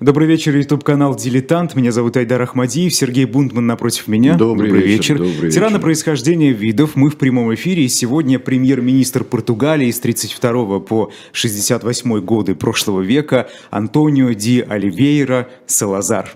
[0.00, 1.74] Добрый вечер, YouTube-канал «Дилетант».
[1.74, 4.36] Меня зовут Айдар Ахмадиев, Сергей Бунтман напротив меня.
[4.36, 5.20] Добрый, добрый вечер.
[5.20, 5.34] вечер.
[5.34, 6.94] Добрый Тирана происхождения видов.
[6.94, 7.82] Мы в прямом эфире.
[7.82, 16.30] И сегодня премьер-министр Португалии с 32 по 68 годы прошлого века Антонио Ди Оливейра Салазар.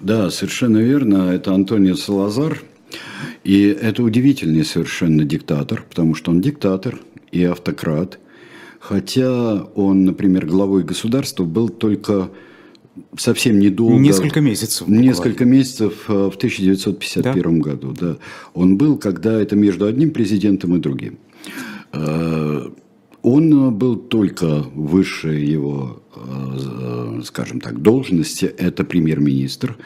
[0.00, 1.30] Да, совершенно верно.
[1.30, 2.62] Это Антонио Салазар.
[3.44, 6.98] И это удивительный совершенно диктатор, потому что он диктатор
[7.30, 8.18] и автократ.
[8.80, 12.30] Хотя он, например, главой государства был только
[13.16, 13.96] совсем недолго.
[13.96, 14.86] Несколько месяцев.
[14.86, 15.02] Буквально.
[15.02, 17.70] Несколько месяцев э, в 1951 да?
[17.70, 17.94] году.
[17.98, 18.16] Да.
[18.54, 21.18] Он был, когда это между одним президентом и другим.
[21.92, 22.68] Э,
[23.22, 29.76] он был только выше его, э, скажем так, должности, это премьер-министр.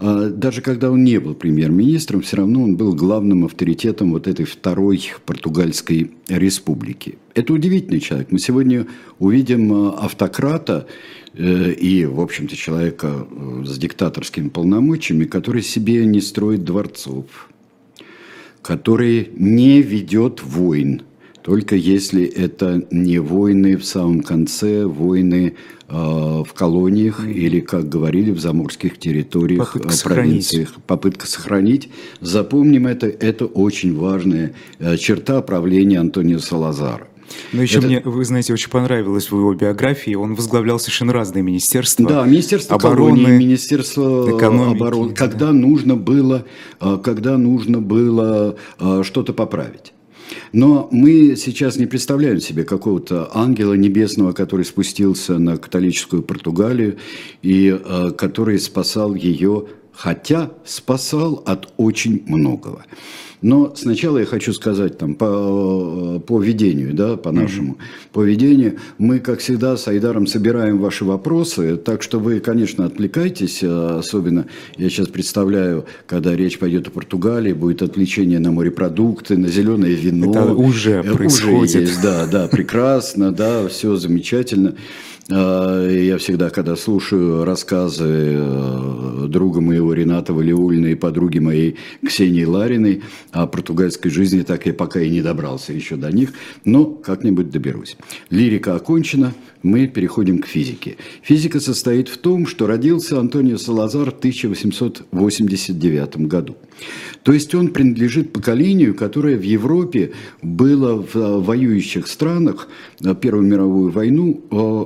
[0.00, 5.12] Даже когда он не был премьер-министром, все равно он был главным авторитетом вот этой второй
[5.26, 7.18] португальской республики.
[7.34, 8.32] Это удивительный человек.
[8.32, 8.88] Мы сегодня
[9.20, 10.88] увидим автократа,
[11.38, 17.48] и, в общем-то, человека э, с диктаторскими полномочиями, который себе не строит дворцов,
[18.60, 21.02] который не ведет войн,
[21.42, 25.54] только если это не войны в самом конце, войны
[25.88, 27.32] э, в колониях mm.
[27.32, 30.68] или, как говорили, в заморских территориях, Попытка провинциях.
[30.68, 30.86] Сохранить.
[30.86, 31.88] Попытка сохранить.
[32.20, 34.54] Запомним это, это очень важная
[34.98, 37.08] черта правления Антонио Салазара.
[37.52, 37.86] Но еще это...
[37.86, 40.14] мне, вы знаете, очень понравилось в его биографии.
[40.14, 42.08] Он возглавлял совершенно разные министерства.
[42.08, 45.14] Да, Министерство обороны, колонии, Министерство экономики, обороны.
[45.14, 45.52] Когда да.
[45.52, 46.44] нужно было,
[47.02, 49.92] когда нужно было а, что-то поправить.
[50.52, 56.96] Но мы сейчас не представляем себе какого-то ангела небесного, который спустился на католическую Португалию
[57.42, 57.78] и
[58.16, 62.84] который спасал ее, хотя спасал от очень многого.
[63.42, 68.12] Но сначала я хочу сказать там, по, по ведению, да, по нашему mm-hmm.
[68.12, 68.78] по ведению.
[68.98, 74.46] Мы, как всегда, с Айдаром собираем ваши вопросы, так что вы, конечно, отвлекайтесь, э, особенно
[74.76, 80.30] я сейчас представляю, когда речь пойдет о Португалии, будет отвлечение на морепродукты, на зеленое вино.
[80.30, 81.70] Это уже происходит.
[81.70, 84.76] Уже есть, да, да, прекрасно, да, все замечательно.
[85.30, 92.44] А, я всегда, когда слушаю рассказы э, друга моего Рената Валиулина и подруги моей Ксении
[92.44, 96.32] Лариной о португальской жизни, так я пока и не добрался еще до них,
[96.64, 97.96] но как-нибудь доберусь.
[98.30, 99.32] Лирика окончена,
[99.62, 100.96] мы переходим к физике.
[101.22, 106.56] Физика состоит в том, что родился Антонио Салазар в 1889 году.
[107.22, 110.10] То есть он принадлежит поколению, которое в Европе
[110.42, 112.68] было в э, воюющих странах
[113.20, 114.84] Первую мировую войну э,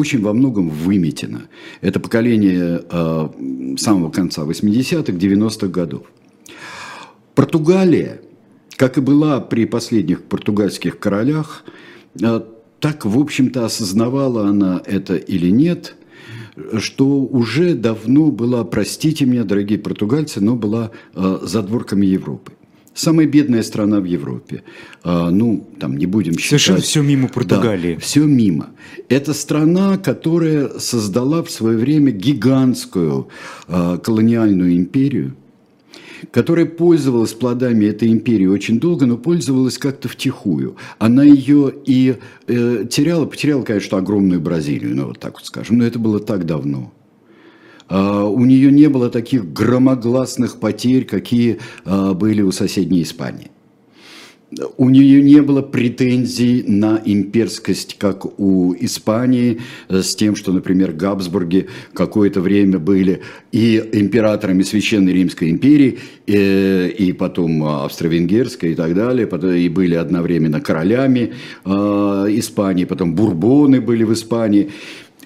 [0.00, 1.42] очень во многом выметено.
[1.82, 3.28] Это поколение э,
[3.76, 6.02] самого конца 80-х, 90-х годов.
[7.34, 8.20] Португалия,
[8.76, 11.64] как и была при последних португальских королях,
[12.20, 12.40] э,
[12.80, 15.94] так, в общем-то, осознавала она это или нет,
[16.78, 22.52] что уже давно была, простите меня, дорогие португальцы, но была э, задворками Европы.
[22.94, 24.62] Самая бедная страна в Европе.
[25.04, 26.48] А, ну, там не будем считать.
[26.48, 27.94] Совершенно все мимо Португалии.
[27.94, 28.70] Да, все мимо.
[29.08, 33.28] Это страна, которая создала в свое время гигантскую
[33.68, 35.36] а, колониальную империю,
[36.32, 40.76] которая пользовалась плодами этой империи очень долго, но пользовалась как-то втихую.
[40.98, 45.84] Она ее и э, теряла, потеряла, конечно, огромную Бразилию, ну вот так вот скажем, но
[45.84, 46.92] это было так давно.
[47.90, 53.50] А, у нее не было таких громогласных потерь, какие а, были у соседней Испании.
[54.76, 61.68] У нее не было претензий на имперскость, как у Испании, с тем, что, например, Габсбурги
[61.92, 68.92] какое-то время были и императорами Священной Римской империи, и, э, и потом Австро-Венгерской и так
[68.94, 71.32] далее, и были одновременно королями
[71.64, 71.70] э,
[72.30, 74.70] Испании, потом бурбоны были в Испании.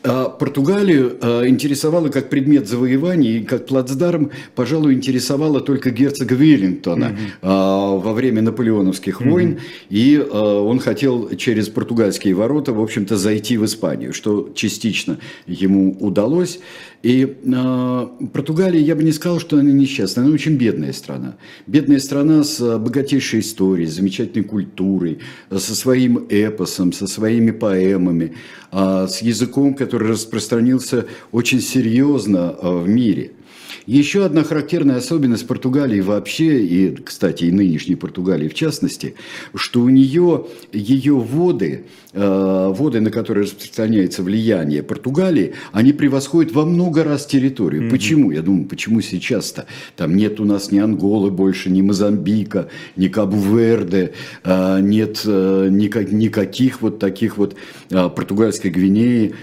[0.06, 7.16] А Португалию а, интересовало как предмет завоевания и как плацдарм, пожалуй, интересовало только герцога Веллингтона
[7.42, 8.00] mm-hmm.
[8.00, 9.30] во время наполеоновских mm-hmm.
[9.30, 9.60] войн.
[9.88, 16.60] И он хотел через португальские ворота, в общем-то, зайти в Испанию, что частично ему удалось.
[17.04, 21.36] И э, Португалия, я бы не сказал, что она несчастная, она очень бедная страна.
[21.66, 25.18] Бедная страна с богатейшей историей, замечательной культурой,
[25.50, 28.32] со своим эпосом, со своими поэмами,
[28.72, 33.32] э, с языком, который распространился очень серьезно э, в мире–
[33.86, 39.14] еще одна характерная особенность Португалии вообще, и, кстати, и нынешней Португалии в частности,
[39.54, 46.64] что у нее ее воды, э, воды, на которые распространяется влияние Португалии, они превосходят во
[46.64, 47.82] много раз территорию.
[47.82, 47.90] Mm-hmm.
[47.90, 48.30] Почему?
[48.30, 49.66] Я думаю, почему сейчас-то?
[49.96, 54.12] Там нет у нас ни Анголы больше, ни Мозамбика, ни Кабу-Верде,
[54.44, 57.56] э, нет э, никаких вот таких вот
[57.88, 59.34] португальской Гвинеи.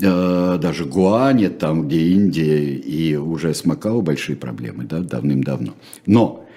[0.00, 5.74] Э, даже Гуане, там, где Индия и уже с Макао большие проблемы, да, давным-давно.
[6.06, 6.47] Но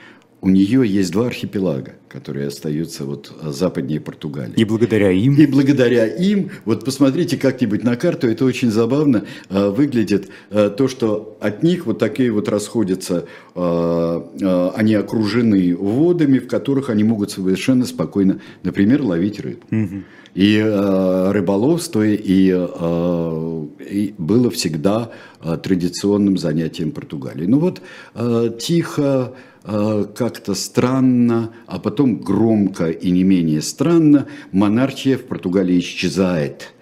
[0.42, 4.56] у нее есть два архипелага, которые остаются вот западнее Португалии.
[4.56, 5.36] И благодаря им?
[5.36, 10.88] И благодаря им, вот посмотрите как-нибудь на карту, это очень забавно э, выглядит, э, то,
[10.88, 17.04] что от них вот такие вот расходятся, э, э, они окружены водами, в которых они
[17.04, 19.62] могут совершенно спокойно, например, ловить рыбу.
[19.70, 20.04] Угу.
[20.34, 25.12] И э, рыболовство и, э, и было всегда
[25.44, 27.46] э, традиционным занятием Португалии.
[27.46, 27.82] Ну вот
[28.16, 29.34] э, тихо Э,
[29.64, 36.74] как-то странно, а потом громко и не менее странно, монархия в Португалии исчезает.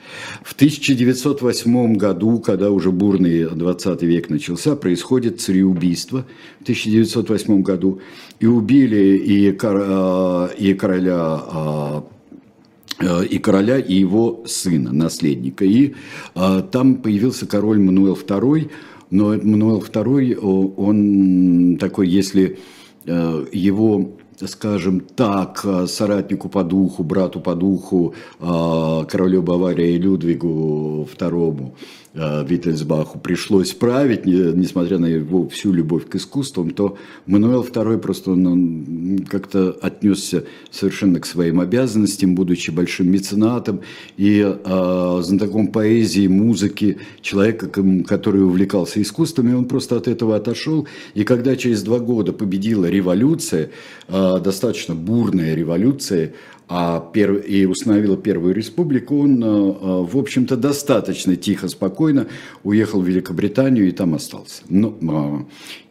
[0.43, 6.25] В 1908 году, когда уже бурный 20 век начался, происходит цареубийство
[6.59, 8.01] в 1908 году.
[8.39, 12.01] И убили и, э, и короля э,
[13.29, 15.63] и короля, и его сына, наследника.
[15.63, 15.93] И
[16.33, 18.69] там появился король Мануэл II,
[19.09, 22.59] но Мануэл II, он такой, если
[23.05, 24.11] э, его
[24.45, 31.73] скажем так, соратнику по духу, брату по духу, э, королю Баварии Людвигу II,
[32.08, 36.97] Э, Виттельсбаху пришлось править, несмотря на его всю любовь к искусствам, то
[37.27, 43.81] Мануэл II просто он как-то отнесся совершенно к своим обязанностям, будучи большим меценатом
[44.17, 47.69] и э, знатоком поэзии, музыки, человека,
[48.07, 50.87] который увлекался искусствами, он просто от этого отошел.
[51.13, 53.69] И когда через два года победила революция,
[54.07, 56.33] э, достаточно бурная революция.
[56.69, 62.27] И установила Первую Республику, он, э, э, в общем-то, достаточно тихо, спокойно
[62.63, 64.61] уехал в Великобританию и там остался.
[64.69, 65.45] Ну, а,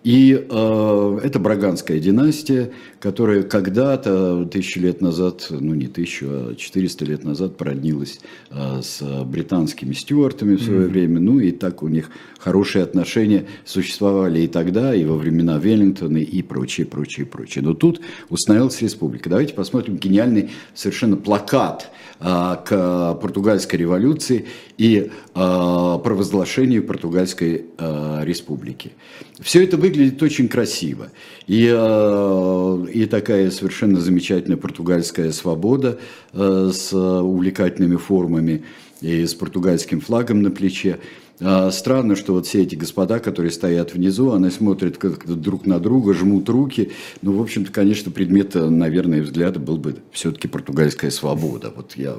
[0.04, 7.04] и э, это Браганская династия, которая когда-то, тысячу лет назад, ну не тысячу, а 400
[7.04, 10.88] лет назад проднилась э, с британскими стюартами в свое mm-hmm.
[10.88, 11.20] время.
[11.20, 16.42] Ну и так у них хорошие отношения существовали и тогда, и во времена Веллингтона, и
[16.42, 17.64] прочее, прочее, прочее.
[17.64, 19.28] Но тут установилась республика.
[19.28, 21.90] Давайте посмотрим гениальный совершенно плакат
[22.20, 24.46] э, к португальской революции
[24.76, 28.92] и э, провозглашению португальской э, республики.
[29.40, 31.10] Все это выглядит очень красиво.
[31.46, 35.98] И, э, и такая совершенно замечательная португальская свобода
[36.32, 38.64] э, с увлекательными формами
[39.00, 40.98] и с португальским флагом на плече.
[41.40, 45.78] А, странно, что вот все эти господа, которые стоят внизу, они смотрят как друг на
[45.78, 46.92] друга, жмут руки.
[47.22, 51.72] Ну, в общем-то, конечно, предмет, наверное, взгляда был бы все-таки португальская свобода.
[51.74, 52.14] Вот я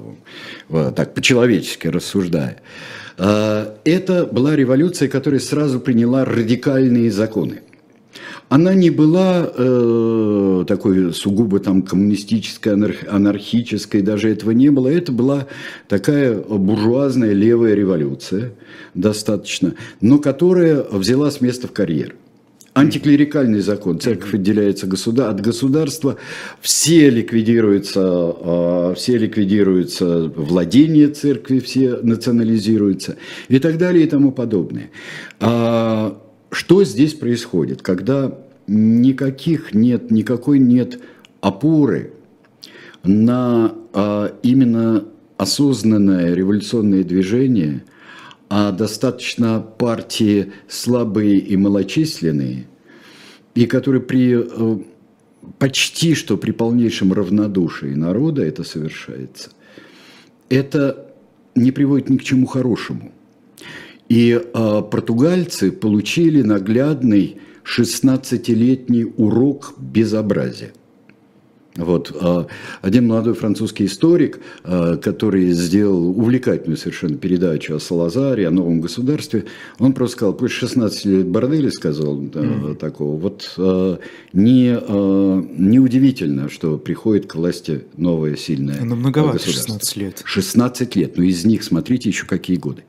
[0.70, 2.58] вот, так по-человечески рассуждаю.
[3.18, 7.62] А, это была революция, которая сразу приняла радикальные законы.
[8.50, 14.88] Она не была э, такой сугубо там коммунистической, анарх, анархической, даже этого не было.
[14.88, 15.48] Это была
[15.88, 18.54] такая буржуазная левая революция,
[18.96, 22.16] достаточно, но которая взяла с места в карьер.
[22.74, 24.00] Антиклерикальный закон.
[24.00, 26.18] Церковь отделяется от государства.
[26.62, 33.18] Все ликвидируются, а, все ликвидируются владения церкви, все национализируются
[33.48, 34.90] и так далее и тому подобное.
[36.52, 38.38] Что здесь происходит, когда
[38.68, 41.00] никаких нет, никакой нет
[41.42, 42.14] опоры
[43.04, 45.06] на а, именно
[45.38, 47.84] осознанное революционное движение,
[48.50, 52.68] а достаточно партии слабые и малочисленные,
[53.56, 54.80] и которые при э,
[55.60, 59.52] почти что при полнейшем равнодушии народа это совершается,
[60.50, 61.14] это
[61.56, 63.12] не приводит ни к чему хорошему.
[64.10, 70.74] И э, португальцы получили наглядный 16-летний урок безобразия.
[71.80, 72.16] Вот.
[72.20, 72.48] А,
[72.82, 79.46] один молодой французский историк, а, который сделал увлекательную совершенно передачу о Салазаре, о новом государстве,
[79.80, 82.76] он просто сказал, после 16 лет борделя, сказал mm-hmm.
[82.76, 84.00] такого, вот а,
[84.34, 90.22] не, неудивительно, что приходит к власти новое сильное Но многовато 16 лет.
[90.26, 92.84] 16 лет, но из них, смотрите, еще какие годы.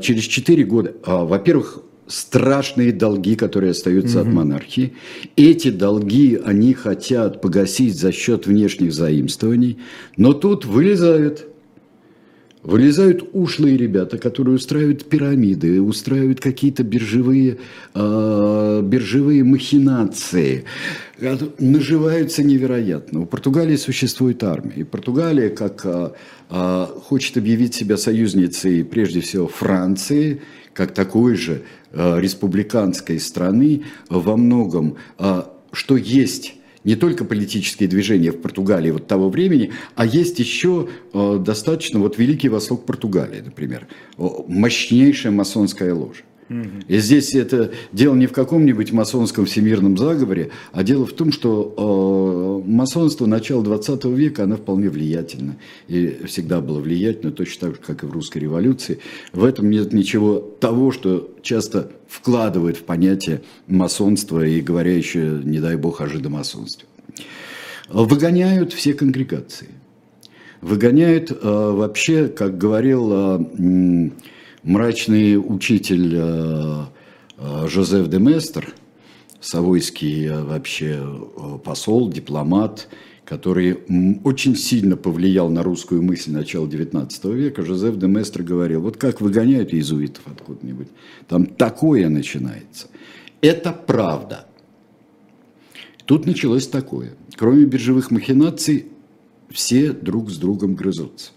[0.00, 4.28] Через 4 года, во-первых, страшные долги, которые остаются угу.
[4.28, 4.94] от монархии.
[5.36, 9.78] Эти долги они хотят погасить за счет внешних заимствований,
[10.16, 11.46] но тут вылезают
[12.62, 17.58] Вылезают ушлые ребята, которые устраивают пирамиды, устраивают какие-то биржевые,
[17.94, 20.64] э, биржевые махинации,
[21.58, 23.20] наживаются невероятно.
[23.20, 24.74] У Португалии существует армия.
[24.78, 26.10] И Португалия, как э,
[26.50, 30.42] э, хочет объявить себя союзницей, прежде всего, Франции,
[30.78, 35.42] как такой же э, республиканской страны, во многом, э,
[35.72, 36.54] что есть
[36.84, 42.16] не только политические движения в Португалии вот того времени, а есть еще э, достаточно вот
[42.16, 46.22] Великий Восток Португалии, например, мощнейшая масонская ложа.
[46.48, 52.64] И здесь это дело не в каком-нибудь масонском всемирном заговоре, а дело в том, что
[52.64, 55.56] э, масонство начала 20 века, оно вполне влиятельно.
[55.88, 59.00] И всегда было влиятельно, точно так же, как и в русской революции.
[59.32, 65.60] В этом нет ничего того, что часто вкладывает в понятие масонства и говоря еще, не
[65.60, 66.88] дай бог, о жидомасонстве.
[67.90, 69.68] Выгоняют все конгрегации.
[70.62, 73.10] Выгоняют э, вообще, как говорил...
[73.12, 74.10] Э,
[74.62, 76.84] мрачный учитель э,
[77.38, 78.74] э, Жозеф де Местер,
[79.40, 81.00] савойский э, вообще
[81.64, 82.88] посол, дипломат,
[83.24, 83.78] который
[84.24, 89.20] очень сильно повлиял на русскую мысль начала XIX века, Жозеф де Местер говорил, вот как
[89.20, 90.88] выгоняют иезуитов откуда-нибудь,
[91.28, 92.88] там такое начинается.
[93.40, 94.46] Это правда.
[96.06, 97.12] Тут началось такое.
[97.36, 98.86] Кроме биржевых махинаций,
[99.50, 101.32] все друг с другом грызутся.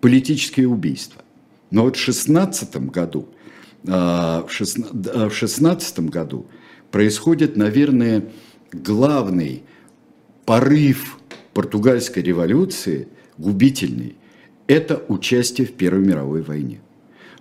[0.00, 1.22] Политические убийства.
[1.72, 3.28] Но вот в 16 году,
[3.88, 6.46] а, в 16 году
[6.90, 8.26] происходит, наверное,
[8.70, 9.62] главный
[10.44, 11.18] порыв
[11.54, 14.16] португальской революции, губительный,
[14.66, 16.80] это участие в Первой мировой войне.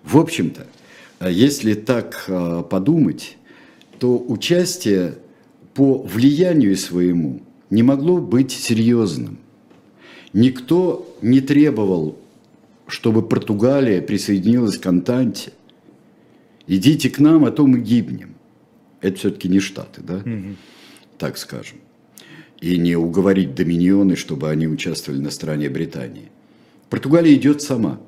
[0.02, 0.66] В общем-то,
[1.30, 3.38] если так а, подумать,
[4.00, 5.16] то участие
[5.74, 9.40] по влиянию своему не могло быть серьезным.
[10.32, 12.18] Никто не требовал
[12.92, 15.54] чтобы Португалия присоединилась к Антанте.
[16.68, 18.36] Идите к нам, а то мы гибнем.
[19.00, 20.18] Это все-таки не Штаты, да?
[20.18, 20.56] Угу.
[21.18, 21.80] Так скажем.
[22.60, 26.30] И не уговорить доминионы, чтобы они участвовали на стороне Британии.
[26.90, 28.00] Португалия идет сама.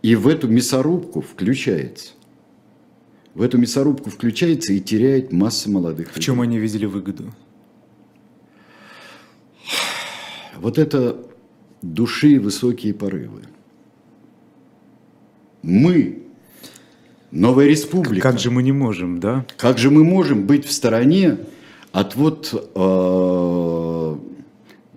[0.00, 2.12] И в эту мясорубку включается.
[3.34, 6.20] В эту мясорубку включается и теряет масса молодых людей.
[6.20, 7.34] В чем они видели выгоду?
[10.56, 11.29] Вот это
[11.82, 13.42] души высокие порывы.
[15.62, 16.22] Мы,
[17.30, 18.30] новая республика.
[18.30, 19.44] Как же мы не можем, да?
[19.56, 21.38] Как же мы можем быть в стороне
[21.92, 24.16] от вот э,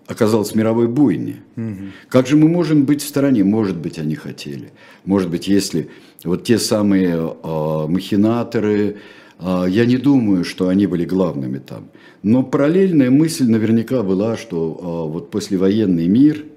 [0.08, 1.42] оказалось мировой бойни?
[1.58, 1.76] Угу.
[2.08, 3.44] Как же мы можем быть в стороне?
[3.44, 4.72] Может быть, они хотели.
[5.06, 5.90] Может быть, если
[6.24, 8.98] вот те самые э, махинаторы,
[9.40, 11.90] э, я не думаю, что они были главными там.
[12.22, 16.46] Но параллельная мысль наверняка была, что э, вот послевоенный мир–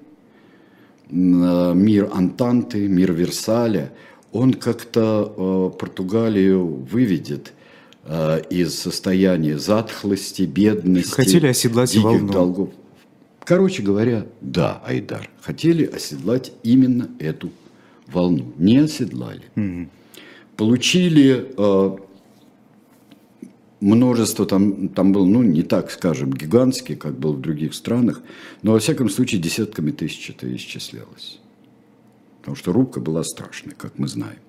[1.09, 3.91] мир Антанты, мир Версаля,
[4.31, 5.33] он как-то
[5.73, 7.53] э, Португалию выведет
[8.03, 11.11] э, из состояния затхлости, бедности.
[11.11, 12.31] Хотели оседлать волну.
[12.31, 12.69] долгов.
[13.43, 17.49] Короче говоря, да, Айдар, хотели оседлать именно эту
[18.07, 18.51] волну.
[18.57, 19.43] Не оседлали.
[19.55, 19.87] Угу.
[20.57, 21.47] Получили
[23.79, 28.21] множество там, там был, ну, не так, скажем, гигантский, как был в других странах,
[28.61, 31.39] но, во всяком случае, десятками тысяч это исчислялось.
[32.39, 34.39] Потому что рубка была страшной, как мы знаем.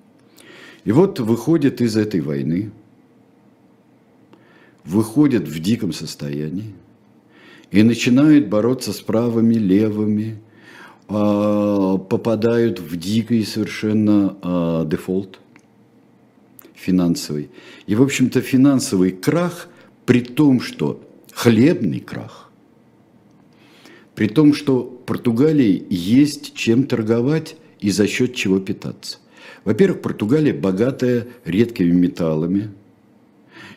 [0.85, 2.71] И вот выходит из этой войны,
[4.85, 6.75] выходят в диком состоянии
[7.71, 10.39] и начинают бороться с правыми, левыми,
[11.09, 15.41] а, попадают в дикий совершенно а, дефолт–
[16.79, 17.51] финансовый.
[17.87, 19.69] И, в общем-то, финансовый крах,
[20.07, 22.51] при том, что хлебный крах,
[24.15, 29.19] при том, что Португалии есть чем торговать и за счет чего питаться.
[29.65, 32.71] Во-первых, Португалия богатая редкими металлами.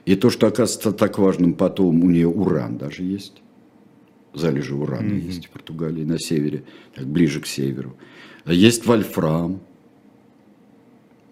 [0.05, 3.41] И то, что оказывается так важным потом, у нее уран даже есть.
[4.33, 5.27] Залежи урана mm-hmm.
[5.27, 6.63] есть в Португалии на севере,
[6.95, 7.95] так ближе к северу.
[8.45, 9.59] Есть вольфрам–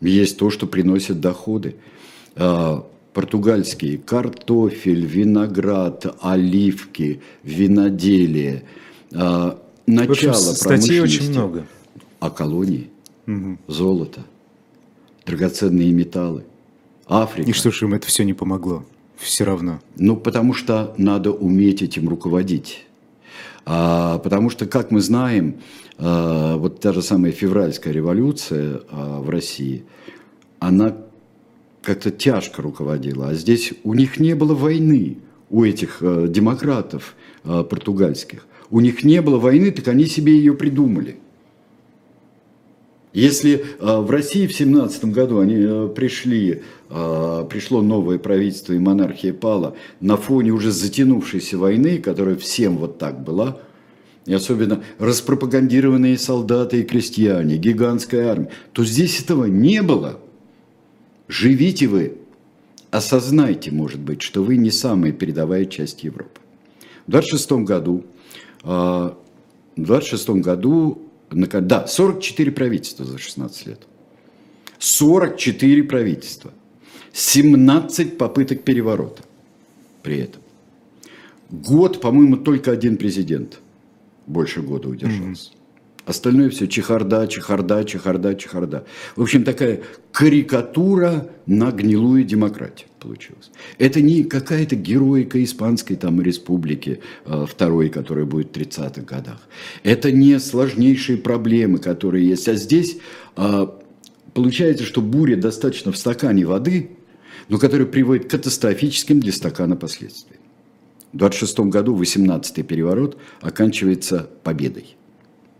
[0.02, 1.76] есть то, что приносит доходы.
[2.36, 8.64] А, португальские картофель, виноград, оливки, виноделие.
[9.14, 11.68] А, начало общем, статей очень много.
[12.20, 12.90] А колонии,
[13.28, 13.58] угу.
[13.68, 14.26] золото,
[15.26, 16.44] драгоценные металлы,
[17.08, 17.50] Африка.
[17.50, 18.86] И что же им это все не помогло?
[19.18, 19.82] Все равно.
[19.98, 22.86] Ну, потому что надо уметь этим руководить.
[23.72, 25.60] А, потому что, как мы знаем,
[26.00, 29.84] а, вот та же самая февральская революция а, в России,
[30.58, 30.98] она
[31.84, 33.30] как-то тяжко руководила.
[33.30, 35.20] А здесь у них не было войны,
[35.52, 38.48] у этих а, демократов а, португальских.
[38.72, 41.18] У них не было войны, так они себе ее придумали.
[43.14, 48.80] Если э, в России в 17 году они э, пришли, э, пришло новое правительство и
[48.80, 53.60] монархия пала на фоне уже затянувшейся войны, которая всем вот так была,
[54.28, 60.20] и особенно распропагандированные солдаты и крестьяне, гигантская армия, то здесь этого не было.
[61.28, 62.18] Живите вы,
[62.92, 66.40] осознайте, может быть, что вы не самая передовая часть Европы.
[67.08, 68.04] В 26 году,
[68.64, 69.16] в
[69.78, 73.82] 26 году, да, 44 правительства за 16 лет.
[74.80, 76.52] 44 правительства.
[77.14, 79.24] 17 попыток переворота
[80.04, 80.42] при этом.
[81.50, 83.60] Год, по-моему, только один президент
[84.28, 85.52] больше года удержался.
[85.52, 85.56] Mm-hmm.
[86.06, 88.86] Остальное все чехарда, чехарда, чехарда, чехарда.
[89.16, 89.82] В общем, такая
[90.12, 93.52] карикатура на гнилую демократию получилась.
[93.78, 99.40] Это не какая-то героика испанской там республики э, второй, которая будет в 30-х годах.
[99.84, 102.48] Это не сложнейшие проблемы, которые есть.
[102.48, 102.98] А здесь
[103.38, 103.68] э,
[104.34, 106.92] получается, что буря достаточно в стакане воды,
[107.48, 110.42] но которая приводит к катастрофическим для стакана последствиям.
[111.14, 114.96] В 26 году 18-й переворот оканчивается победой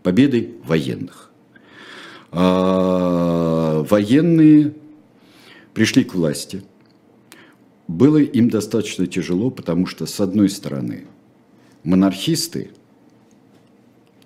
[0.02, 1.30] победой военных.
[2.32, 4.74] А военные
[5.74, 6.62] пришли к власти.
[7.90, 11.08] Было им достаточно тяжело, потому что, с одной стороны,
[11.82, 12.70] монархисты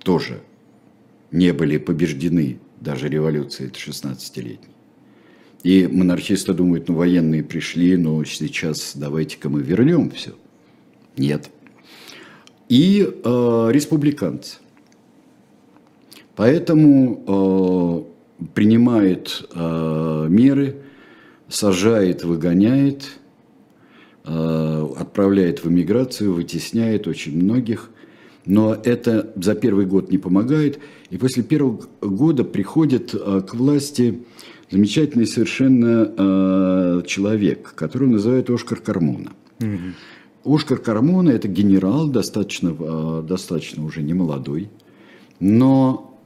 [0.00, 0.42] тоже
[1.30, 4.68] не были побеждены даже революцией 16-летней.
[5.62, 10.35] И монархисты думают, ну военные пришли, но сейчас давайте-ка мы вернем все.
[11.16, 11.49] Нет.
[12.68, 14.59] И э, республиканцы.
[16.37, 18.04] Поэтому
[18.38, 20.83] э, принимает э, меры,
[21.49, 23.21] сажает, выгоняет,
[24.25, 27.90] отправляет в эмиграцию, вытесняет очень многих.
[28.47, 30.78] Но это за первый год не помогает.
[31.11, 34.23] И после первого года приходит э, к власти
[34.71, 39.33] замечательный совершенно э, человек, которого называют Оскар Кармона.
[39.61, 40.54] Угу.
[40.54, 44.69] Оскар Кармона– это генерал, достаточно, э, достаточно уже не молодой,
[45.40, 46.19] но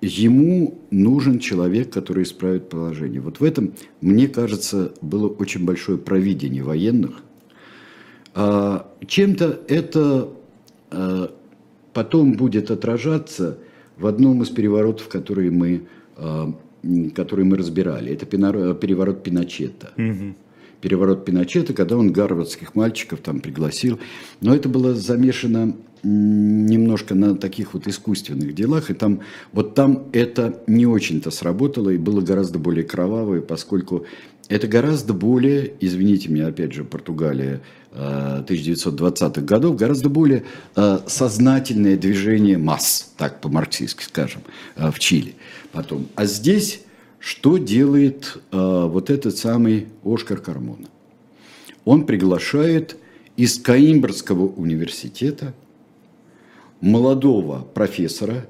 [0.00, 3.20] ему нужен человек, который исправит положение.
[3.20, 7.22] Вот в этом, мне кажется, было очень большое провидение военных.
[8.40, 10.28] А, чем-то это
[10.92, 11.34] а,
[11.92, 13.58] потом будет отражаться
[13.96, 16.54] в одном из переворотов, которые мы, а,
[17.16, 18.12] которые мы разбирали.
[18.12, 19.90] Это переворот Пиночета.
[19.96, 20.36] Угу.
[20.80, 23.98] Переворот Пиночета, когда он гарвардских мальчиков там пригласил.
[24.40, 25.74] Но это было замешано
[26.04, 29.22] немножко на таких вот искусственных делах, и там,
[29.52, 34.06] вот там это не очень-то сработало, и было гораздо более кровавое, поскольку
[34.48, 40.44] это гораздо более, извините меня, опять же, Португалия 1920-х э, годов, гораздо более
[40.76, 44.42] э, сознательное движение масс, так по-марксистски скажем,
[44.76, 45.34] э, в Чили
[45.72, 46.08] потом.
[46.14, 46.82] А здесь
[47.20, 50.86] что делает вот этот самый Оскар Кармона?
[51.84, 52.96] Он приглашает
[53.36, 55.52] из Каимбрского университета–
[56.80, 58.46] молодого профессора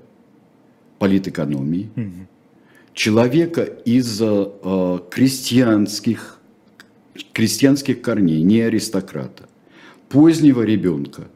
[0.99, 2.27] политэкономии, угу.
[2.93, 6.38] человека из э, крестьянских,
[7.33, 9.49] крестьянских корней, не аристократа,
[10.09, 11.29] позднего ребенка,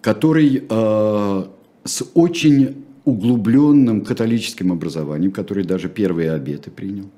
[0.00, 1.44] который э,
[1.84, 7.08] с очень углубленным католическим образованием, который даже первые обеты принял.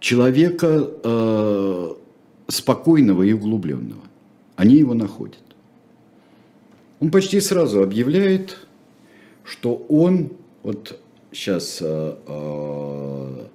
[0.00, 1.94] Человека э,
[2.48, 4.02] спокойного и углубленного.
[4.56, 5.38] Они его находят.
[7.00, 8.58] Он почти сразу объявляет,
[9.44, 10.98] что он, вот
[11.32, 13.46] сейчас э, э,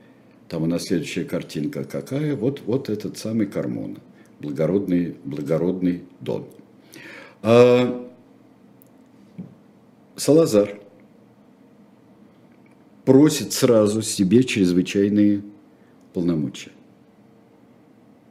[0.47, 3.97] там у нас следующая картинка какая, вот, вот этот самый Кармона,
[4.39, 6.45] благородный, благородный Дон.
[7.41, 8.09] А,
[10.15, 10.79] Салазар
[13.05, 15.41] просит сразу себе чрезвычайные
[16.13, 16.71] полномочия.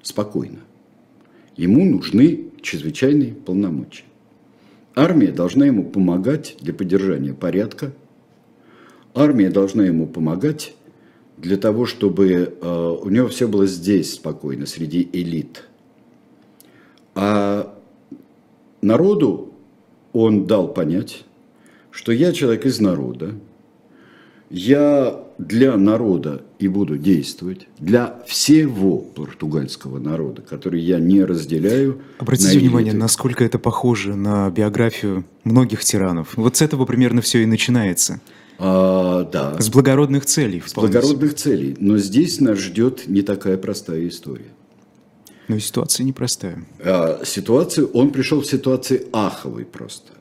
[0.03, 0.61] Спокойно.
[1.57, 4.05] Ему нужны чрезвычайные полномочия.
[4.97, 7.93] Армия должна ему помогать для поддержания порядка.
[9.15, 10.75] Армия должна ему помогать
[11.37, 15.65] для того, чтобы э, у него все было здесь спокойно, среди элит.
[17.15, 17.75] А
[18.81, 19.53] народу
[20.13, 21.25] он дал понять,
[21.91, 23.35] что я человек из народа,
[24.51, 32.01] я для народа и буду действовать, для всего португальского народа, который я не разделяю.
[32.19, 36.37] Обратите на внимание, насколько это похоже на биографию многих тиранов.
[36.37, 38.21] Вот с этого примерно все и начинается.
[38.59, 39.61] А, да.
[39.61, 40.63] С благородных целей.
[40.65, 41.39] С благородных себе.
[41.39, 41.77] целей.
[41.81, 44.53] Но здесь нас ждет не такая простая история.
[45.49, 46.65] Но ситуация непростая.
[46.83, 50.13] А, ситуацию, он пришел в ситуации аховой просто.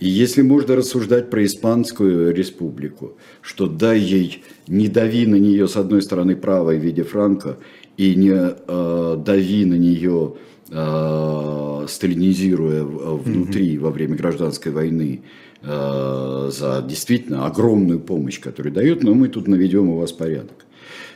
[0.00, 5.76] И если можно рассуждать про Испанскую республику, что дай ей, не дави на нее с
[5.76, 7.58] одной стороны правой в виде Франка,
[7.98, 10.36] и не э, дави на нее,
[10.70, 15.22] э, сталинизируя внутри во время гражданской войны
[15.62, 20.64] за действительно огромную помощь, которую дает, но мы тут наведем у вас порядок.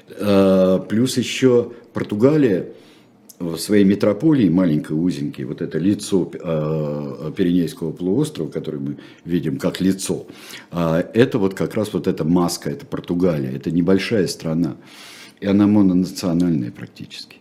[0.09, 2.69] Э, плюс еще Португалия
[3.39, 9.81] в своей метрополии, маленькой, узенькой, вот это лицо э, Пиренейского полуострова, который мы видим как
[9.81, 10.27] лицо,
[10.71, 14.77] э, это вот как раз вот эта маска, это Португалия, это небольшая страна,
[15.41, 17.39] и она мононациональная практически.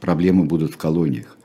[0.00, 1.37] Проблемы будут в колониях.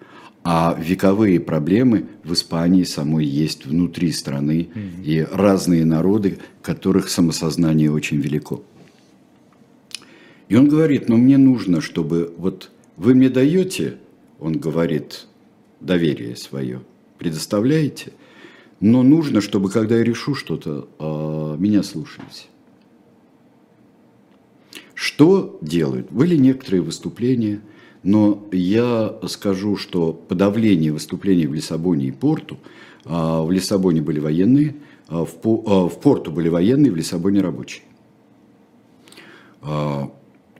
[0.43, 5.03] А вековые проблемы в Испании самой есть внутри страны mm-hmm.
[5.05, 8.61] и разные народы, которых самосознание очень велико.
[10.49, 13.97] И он говорит, но мне нужно, чтобы вот вы мне даете,
[14.37, 15.27] он говорит,
[15.79, 16.81] доверие свое,
[17.17, 18.11] предоставляете,
[18.81, 22.47] но нужно, чтобы когда я решу что-то, а, меня слушались.
[24.93, 26.11] Что делают?
[26.11, 27.61] Были некоторые выступления–
[28.03, 32.59] но я скажу, что подавление выступлений в Лиссабоне и Порту,
[33.05, 34.75] а, в Лиссабоне были военные,
[35.07, 37.83] а, а, в Порту были военные, в Лиссабоне рабочие.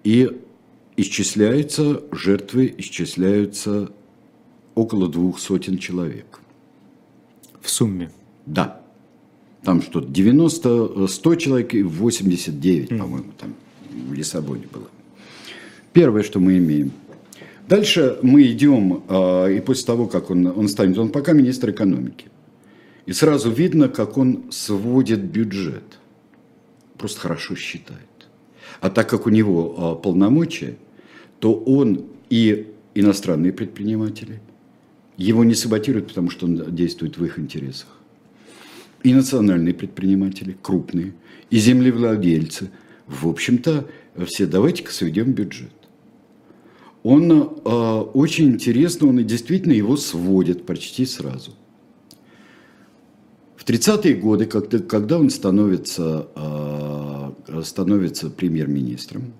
[0.05, 0.31] И
[0.95, 3.91] исчисляются жертвы, исчисляются
[4.75, 6.39] около двух сотен человек.
[7.61, 8.11] В сумме?
[8.45, 8.81] Да.
[9.63, 12.97] Там что-то 90, 100 человек и 89, mm.
[12.97, 13.55] по-моему, там
[14.07, 14.87] в Лиссабоне было.
[15.91, 16.93] Первое, что мы имеем–
[17.67, 22.27] Дальше мы идем, а, и после того, как он, он станет, он пока министр экономики.
[23.05, 25.99] И сразу видно, как он сводит бюджет.
[26.97, 27.99] Просто хорошо считает.
[28.81, 30.75] А так как у него а, полномочия,
[31.39, 34.41] то он и иностранные предприниматели,
[35.15, 37.89] его не саботируют, потому что он действует в их интересах.
[39.03, 41.13] И национальные предприниматели, крупные,
[41.49, 42.71] и землевладельцы.
[43.07, 43.87] В общем-то,
[44.25, 45.82] все давайте-ка сведем бюджет
[47.03, 47.69] он э,
[48.13, 51.51] очень интересно, он и действительно его сводит почти сразу.
[53.57, 59.33] В 30-е годы, когда, когда он становится, э, становится премьер-министром,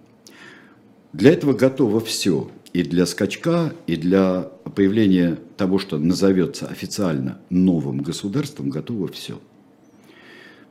[1.14, 2.50] для этого готово все.
[2.74, 9.40] И для скачка, и для появления того, что назовется официально новым государством, готово все.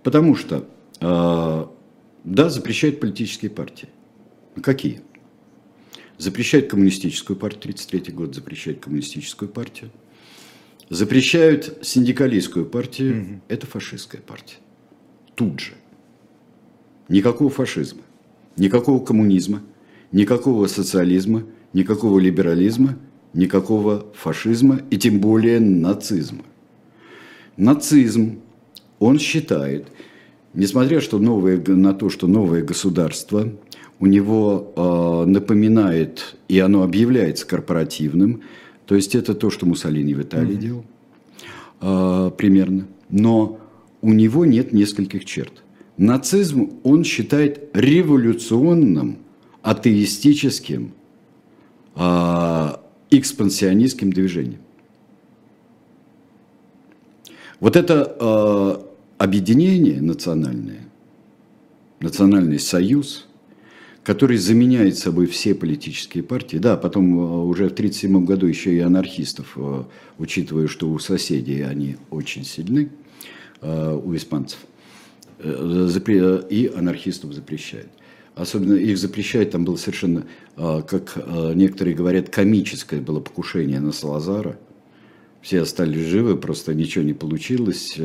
[0.02, 0.66] Потому что,
[1.00, 1.66] э,
[2.24, 3.88] да, запрещают политические партии.
[4.62, 5.00] Какие?
[6.18, 9.90] Запрещают коммунистическую партию, 1933 год запрещает коммунистическую партию.
[10.88, 13.40] Запрещают синдикалистскую партию, угу.
[13.48, 14.58] это фашистская партия.
[15.34, 15.72] Тут же.
[17.08, 18.02] Никакого фашизма,
[18.56, 19.62] никакого коммунизма,
[20.12, 22.98] никакого социализма, никакого либерализма,
[23.34, 26.44] никакого фашизма и тем более нацизма.
[27.56, 28.40] Нацизм,
[28.98, 29.88] он считает,
[30.54, 33.52] несмотря что новое, на то, что новое государство
[34.00, 38.42] у него э, напоминает, и оно объявляется корпоративным,
[38.86, 40.58] то есть это то, что Муссолини в Италии mm-hmm.
[40.58, 40.84] делал,
[41.80, 43.60] э, примерно, но
[44.00, 45.62] у него нет нескольких черт.
[45.96, 49.18] Нацизм он считает революционным,
[49.62, 50.92] атеистическим,
[51.94, 52.68] э,
[53.10, 54.60] экспансионистским движением.
[57.60, 58.84] Вот это э,
[59.18, 60.88] объединение национальное,
[62.00, 63.28] национальный союз–
[64.02, 66.56] который заменяет собой все политические партии.
[66.56, 69.84] Да, потом э, уже в 1937 году еще и анархистов, э,
[70.18, 72.90] учитывая, что у соседей они очень сильны,
[73.60, 74.58] э, у испанцев,
[75.44, 77.88] и анархистов запрещают.
[78.34, 80.24] Особенно их запрещают, там было совершенно,
[80.56, 81.20] как
[81.54, 84.56] некоторые говорят, комическое было покушение на Салазара.
[85.42, 87.98] Все остались живы, просто ничего не получилось.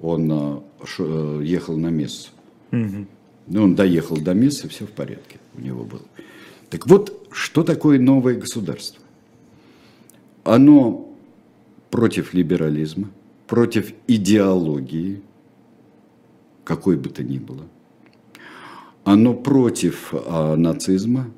[0.00, 0.62] Он
[1.42, 2.30] ехал на место.
[2.70, 3.06] Угу.
[3.46, 6.02] Ну, он доехал до места, все в порядке у него было.
[6.70, 9.02] Так вот, что такое новое государство?
[10.44, 11.14] Оно
[11.90, 13.10] против либерализма,
[13.46, 15.22] против идеологии,
[16.64, 17.64] какой бы то ни было.
[19.04, 21.30] Оно против а, нацизма,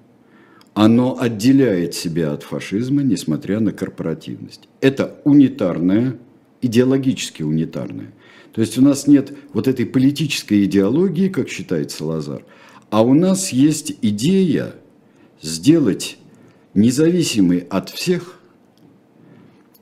[0.74, 4.68] оно отделяет себя от фашизма, несмотря на корпоративность.
[4.80, 6.16] Это унитарное,
[6.62, 8.12] идеологически унитарное
[8.56, 12.42] то есть у нас нет вот этой политической идеологии, как считает Салазар,
[12.88, 14.74] а у нас есть идея
[15.42, 16.16] сделать
[16.72, 18.40] независимый от всех,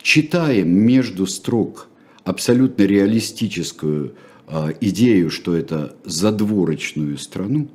[0.03, 1.87] читаем между строк
[2.25, 4.17] абсолютно реалистическую
[4.49, 7.69] э, идею, что это задворочную страну,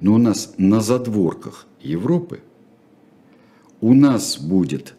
[0.00, 2.40] но у нас на задворках Европы
[3.80, 4.96] у нас будет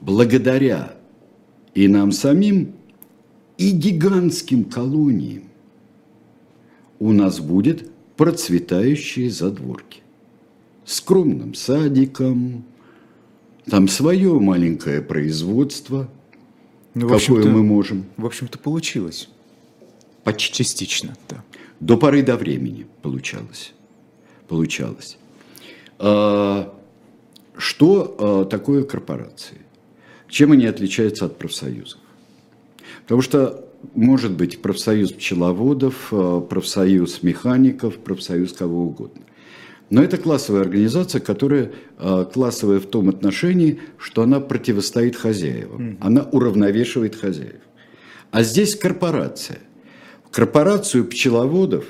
[0.00, 0.96] благодаря
[1.74, 2.76] и нам самим
[3.58, 5.44] и гигантским колониям
[6.98, 10.02] у нас будет процветающие задворки.
[10.84, 12.64] Скромным садиком,
[13.68, 16.08] там свое маленькое производство,
[16.94, 18.06] ну, какое мы можем.
[18.16, 19.28] В общем-то, получилось.
[20.22, 21.44] Почти частично, да.
[21.80, 23.74] До поры до времени получалось.
[24.48, 25.18] Получалось.
[25.98, 26.72] А,
[27.56, 29.58] Что такое корпорации?
[30.28, 32.00] Чем они отличаются от профсоюзов?
[33.02, 36.12] Потому что может быть профсоюз пчеловодов,
[36.48, 39.22] профсоюз механиков, профсоюз кого угодно.
[39.90, 41.70] Но это классовая организация, которая
[42.32, 47.60] классовая в том отношении, что она противостоит хозяевам, она уравновешивает хозяев.
[48.32, 49.60] А здесь корпорация.
[50.24, 51.84] В корпорацию пчеловодов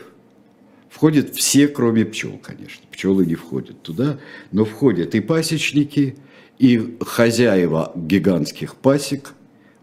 [0.90, 2.85] входят все, кроме пчел, конечно.
[2.90, 4.18] Пчелы не входят туда,
[4.52, 6.16] но входят и пасечники,
[6.59, 9.32] и хозяева гигантских пасек.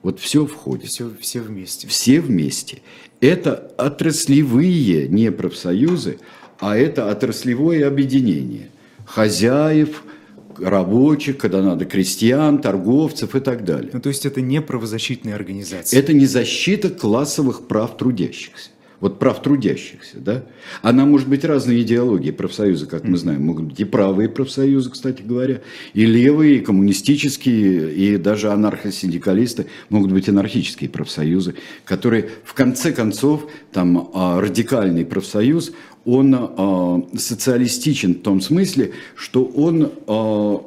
[0.03, 0.89] Вот все входит.
[0.89, 1.87] Все, все вместе.
[1.87, 2.81] Все вместе.
[3.21, 6.19] Это отраслевые не профсоюзы,
[6.59, 8.69] а это отраслевое объединение
[9.05, 10.03] хозяев,
[10.57, 13.89] рабочих, когда надо крестьян, торговцев и так далее.
[13.93, 15.99] Ну, то есть это не правозащитная организация?
[15.99, 18.69] Это не защита классовых прав трудящихся.
[19.03, 20.45] Вот прав трудящихся, да?
[20.81, 23.43] Она может быть разной идеологии профсоюза, как мы знаем.
[23.43, 25.59] Могут быть и правые профсоюзы, кстати говоря,
[25.93, 29.65] и левые, и коммунистические, и даже анархосиндикалисты.
[29.89, 35.73] Могут быть анархические профсоюзы, которые в конце концов, там а, радикальный профсоюз,
[36.05, 40.57] он э, социалистичен в том смысле, что он э,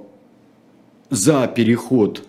[1.09, 2.23] за переход,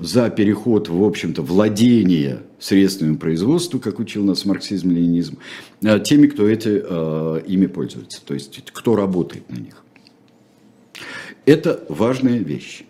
[0.00, 5.38] за переход, в общем-то, владения средствами производства, как учил нас марксизм-ленинизм,
[5.82, 9.82] э, теми, кто эти, э, ими пользуется, то есть кто работает на них.
[11.44, 12.84] Это важная вещь.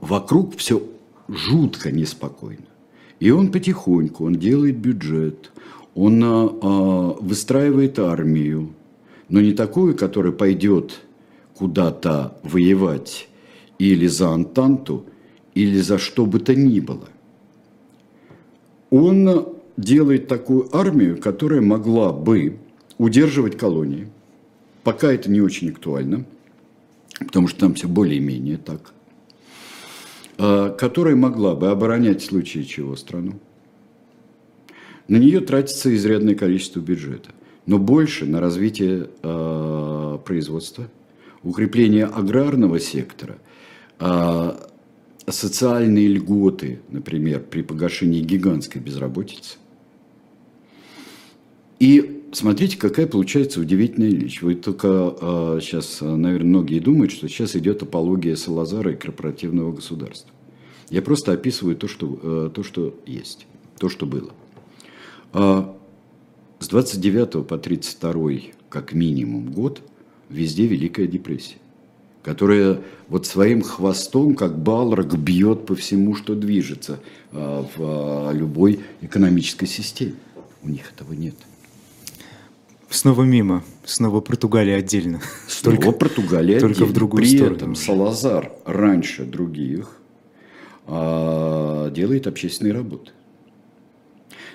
[0.00, 0.82] Вокруг все
[1.28, 2.66] жутко неспокойно.
[3.20, 5.52] И он потихоньку, он делает бюджет,
[5.94, 8.74] он а, выстраивает армию,
[9.28, 11.00] но не такую, которая пойдет
[11.54, 13.28] куда-то воевать
[13.78, 15.06] или за Антанту,
[15.54, 17.08] или за что бы то ни было.
[18.92, 22.58] Он делает такую армию, которая могла бы
[22.98, 24.08] удерживать колонии,
[24.84, 26.26] пока это не очень актуально,
[27.18, 28.92] потому что там все более-менее так,
[30.36, 33.40] а, которая могла бы оборонять в случае чего страну,
[35.08, 37.30] на нее тратится изрядное количество бюджета,
[37.64, 40.88] но больше на развитие э, производства,
[41.42, 43.38] укрепление аграрного сектора,
[43.98, 44.52] э,
[45.28, 49.58] социальные льготы, например, при погашении гигантской безработицы.
[51.78, 54.42] И смотрите, какая получается удивительная вещь.
[54.42, 60.30] Вы только э, сейчас, наверное, многие думают, что сейчас идет апология Салазара и корпоративного государства.
[60.90, 63.46] Я просто описываю то, что, э, то, что есть,
[63.78, 64.30] то, что было.
[65.32, 65.76] А
[66.58, 69.82] с 29 по 32 как минимум год
[70.28, 71.56] везде Великая депрессия,
[72.22, 77.00] которая вот своим хвостом, как балрак, бьет по всему, что движется
[77.32, 80.14] а, в а, любой экономической системе.
[80.62, 81.34] У них этого нет.
[82.88, 85.20] Снова мимо, снова Португалия отдельно.
[85.48, 86.90] Снова только, Португалия только отдельно.
[86.90, 87.56] в другую При сторону.
[87.56, 89.98] этом Салазар раньше других
[90.86, 93.10] а, делает общественные работы.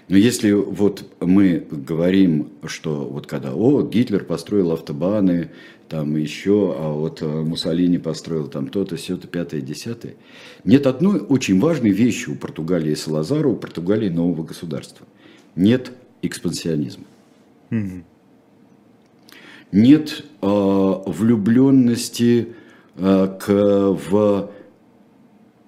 [0.08, 5.50] Но если вот мы говорим, что вот когда, о, Гитлер построил автобаны,
[5.90, 10.16] там еще, а вот э, Муссолини построил там то-то, все-то, пятое, десятое.
[10.64, 15.06] Нет одной очень важной вещи у Португалии и Салазара, у Португалии нового государства.
[15.56, 15.92] Нет
[16.22, 17.06] экспансионизма.
[17.70, 18.04] Mm-hmm.
[19.74, 20.48] Нет э,
[21.06, 22.50] влюбленности
[22.96, 24.52] э, к, в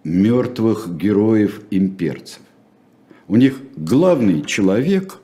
[0.03, 2.41] мертвых героев-имперцев.
[3.29, 5.19] У них главный человек,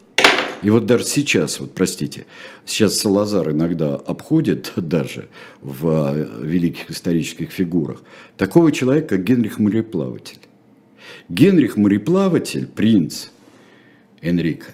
[0.61, 2.27] и вот даже сейчас, вот простите,
[2.63, 5.27] сейчас Салазар иногда обходит даже
[5.61, 8.03] в э, великих исторических фигурах,
[8.37, 10.37] такого человека, как Генрих Мореплаватель.
[11.29, 13.29] Генрих Мореплаватель, принц
[14.21, 14.67] Энрика,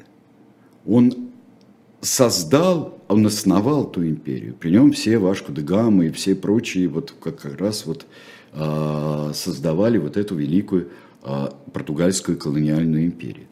[0.85, 1.29] он
[2.01, 4.55] создал, он основал ту империю.
[4.55, 8.05] При нем все Вашку де Гамма и все прочие вот как раз вот
[8.51, 10.89] а, создавали вот эту великую
[11.21, 13.47] португальскую колониальную империю.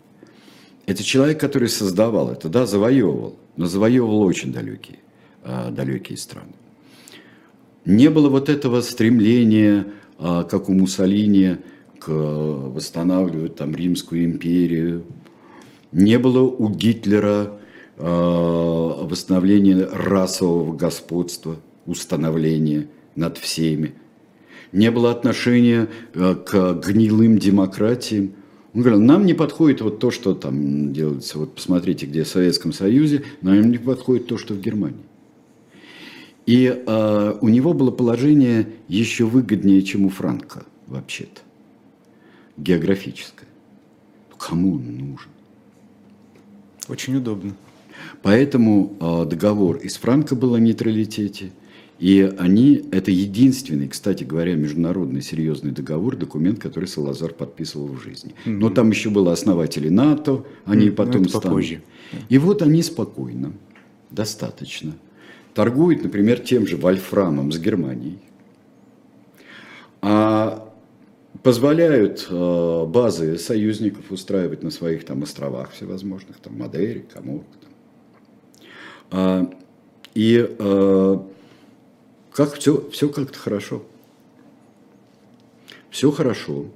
[0.85, 4.97] Это человек, который создавал это, да, завоевывал, но завоевывал очень далекие,
[5.43, 6.53] а, далекие страны.
[7.85, 9.85] Не было вот этого стремления,
[10.17, 11.57] а, как у Муссолини,
[11.99, 15.03] к восстанавливать там Римскую империю.
[15.91, 17.53] Не было у Гитлера
[17.97, 23.93] восстановления расового господства, установления над всеми
[24.71, 28.33] не было отношения э, к гнилым демократиям.
[28.73, 31.39] Он говорил, нам не подходит вот то, что там делается.
[31.39, 35.05] Вот посмотрите, где в Советском Союзе, нам не подходит то, что в Германии.
[36.45, 41.41] И э, у него было положение еще выгоднее, чем у Франка, вообще-то,
[42.57, 43.47] географическое.
[44.37, 45.29] Кому он нужен?
[46.87, 47.53] Очень удобно.
[48.21, 51.51] Поэтому э, договор из Франка был о нейтралитете,
[51.99, 58.33] И они, это единственный, кстати говоря, международный серьезный договор, документ, который Салазар подписывал в жизни.
[58.45, 58.57] Mm-hmm.
[58.57, 60.91] Но там еще были основатели НАТО, они mm-hmm.
[60.91, 61.81] потом это попозже.
[62.29, 63.51] И вот они спокойно,
[64.11, 64.93] достаточно,
[65.53, 68.19] торгуют, например, тем же вольфрамом с Германией,
[70.01, 70.73] а
[71.43, 77.45] позволяют э, базы союзников устраивать на своих там островах всевозможных, там Мадейре, Каморка.
[77.61, 77.69] Там.
[79.11, 79.51] А,
[80.15, 81.17] и э,
[82.39, 83.83] как все, все как-то хорошо.
[85.89, 86.67] Все хорошо.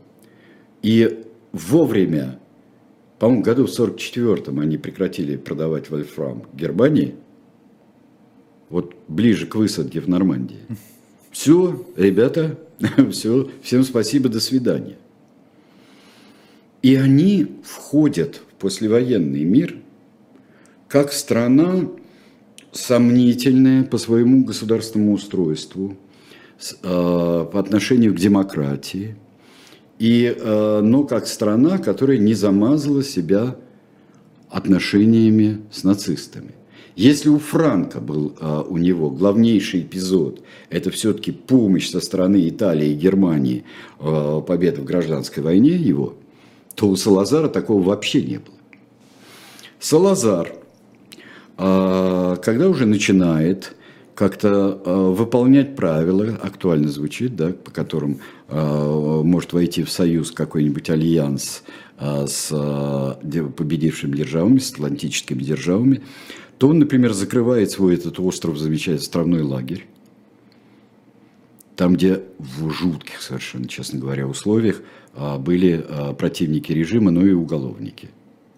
[0.82, 1.24] И
[1.54, 2.38] вовремя,
[3.18, 7.16] по-моему, году в 44-м они прекратили продавать вольфрам Германии,
[8.70, 10.60] вот ближе к высадке в Нормандии.
[11.32, 12.60] Все, ребята,
[13.12, 14.98] все, всем спасибо, до свидания.
[16.82, 19.78] И они входят в послевоенный мир
[20.90, 21.88] как страна,
[22.74, 25.96] сомнительная по своему государственному устройству,
[26.82, 29.16] э, по отношению к демократии,
[30.00, 33.56] и, э, но как страна, которая не замазала себя
[34.50, 36.52] отношениями с нацистами.
[36.96, 42.90] Если у Франка был э, у него главнейший эпизод, это все-таки помощь со стороны Италии
[42.90, 43.64] и Германии,
[44.00, 46.16] победа в гражданской войне его,
[46.76, 48.58] то у Салазара такого вообще не было.
[49.80, 50.63] Салазар
[51.64, 53.76] когда уже начинает
[54.16, 60.90] как-то а, выполнять правила, актуально звучит, да, по которым а, может войти в союз какой-нибудь
[60.90, 61.64] альянс
[62.00, 62.50] с
[63.56, 66.02] победившими державами, с атлантическими державами,
[66.58, 69.86] то он, например, закрывает свой этот остров, замечательный островной лагерь,
[71.78, 74.82] там, где в жутких совершенно, честно говоря, условиях
[75.40, 75.86] были
[76.18, 78.10] противники режима, но и уголовники.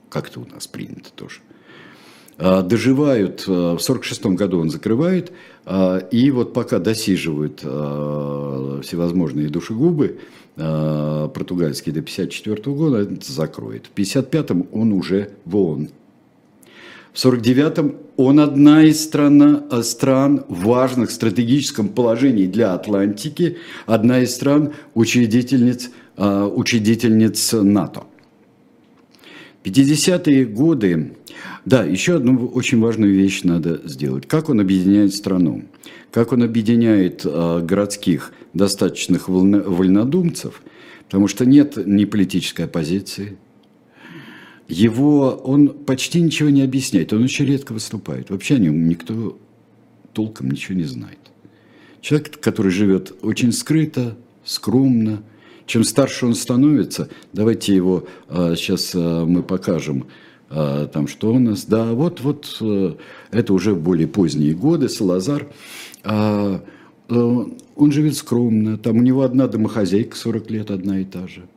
[0.09, 1.41] Как это у нас принято тоже.
[2.37, 5.31] А, доживают, а, в 1946 году он закрывает,
[5.65, 10.19] а, и вот пока досиживают всевозможные душегубы,
[10.55, 13.87] португальские до 1954 года, это закроет.
[13.87, 15.89] В 1955 он уже в ООН.
[17.11, 24.33] В 1949 он одна из стран, стран важных в стратегическом положении для Атлантики, одна из
[24.33, 28.03] стран учредительниц, учредительниц НАТО.
[29.65, 31.15] 50-е годы
[31.65, 34.27] да, еще одну очень важную вещь надо сделать.
[34.27, 35.63] Как он объединяет страну?
[36.11, 40.61] Как он объединяет э, городских достаточных вольнодумцев?
[41.05, 43.37] Потому что нет ни политической оппозиции.
[44.67, 48.29] Его, он почти ничего не объясняет, он очень редко выступает.
[48.29, 49.37] Вообще о нем никто
[50.13, 51.19] толком ничего не знает.
[52.01, 55.23] Человек, который живет очень скрыто, скромно.
[55.65, 60.05] Чем старше он становится, давайте его сейчас э, мы покажем–
[60.49, 62.93] а, там что у нас, да, вот, вот э,
[63.31, 65.47] это уже более поздние годы, Салазар,
[66.03, 66.61] а,
[67.09, 71.47] э, он живет скромно, там у него одна домохозяйка, 40 лет, одна и та же.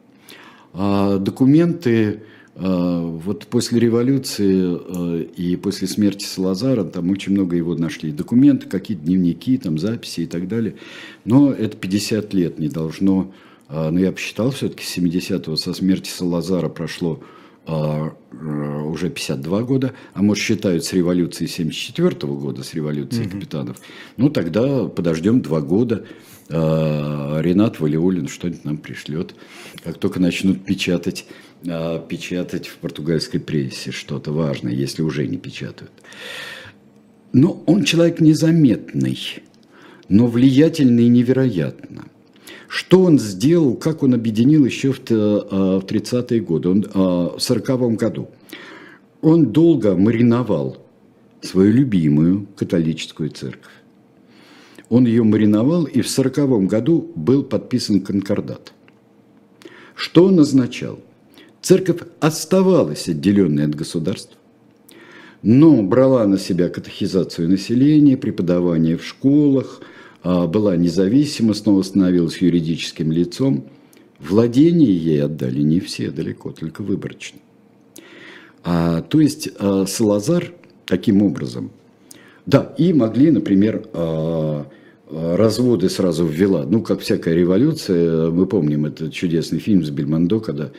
[0.72, 2.22] А документы,
[2.55, 8.11] а, вот после революции э, и после смерти Салазара, там очень много его нашли.
[8.11, 10.77] Документы, какие-то дневники, там записи и так далее.
[11.27, 13.33] Но это 50 лет не должно,
[13.68, 17.38] но я посчитал, все-таки 70-го со смерти Салазара прошло э,
[17.69, 23.31] уже 52 года, а может считают с революции 74 года, с революции mm-hmm.
[23.31, 23.77] капитанов,
[24.17, 26.05] ну тогда подождем два года,
[26.49, 29.35] а, Ренат Валиулин что-нибудь нам пришлет,
[29.85, 31.27] как только начнут печатать,
[31.67, 35.93] а, печатать в португальской прессе что-то важное, если уже не печатают.
[37.35, 39.19] Но он человек незаметный,
[40.09, 42.07] но влиятельный невероятно–
[42.69, 47.97] что он сделал, как он объединил еще в 30-е э, годы, он, э, в 40
[47.97, 48.29] году?
[49.23, 50.77] Он долго мариновал
[51.41, 53.73] свою любимую католическую церковь.
[54.91, 58.73] Он ее мариновал, и в 40 году был подписан конкордат.
[59.95, 61.01] Что он означал?
[61.63, 64.37] Церковь оставалась отделенной от государства,
[65.43, 69.98] но брала на себя катехизацию населения, преподавание в школах– а,
[70.47, 73.64] была независима, снова становилась юридическим лицом.
[74.19, 77.38] Владение ей отдали не все далеко, только выборочно.
[78.64, 80.53] А, то есть а, Салазар
[80.85, 81.70] таким образом,
[82.47, 84.66] да, и могли, например, а,
[85.07, 90.41] а разводы сразу ввела, ну, как всякая революция, мы помним этот чудесный фильм с Бельмондо,
[90.41, 90.70] когда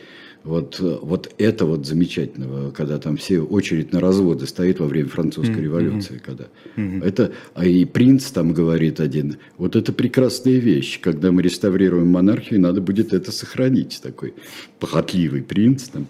[0.42, 5.56] вот, вот это вот замечательного, когда там все очередь на разводы стоит во время французской
[5.56, 5.62] mm-hmm.
[5.62, 6.44] революции, когда
[6.76, 7.04] mm-hmm.
[7.04, 12.60] это, а и принц там говорит один, вот это прекрасная вещь, когда мы реставрируем монархию,
[12.60, 14.34] надо будет это сохранить, такой
[14.78, 16.06] похотливый принц там,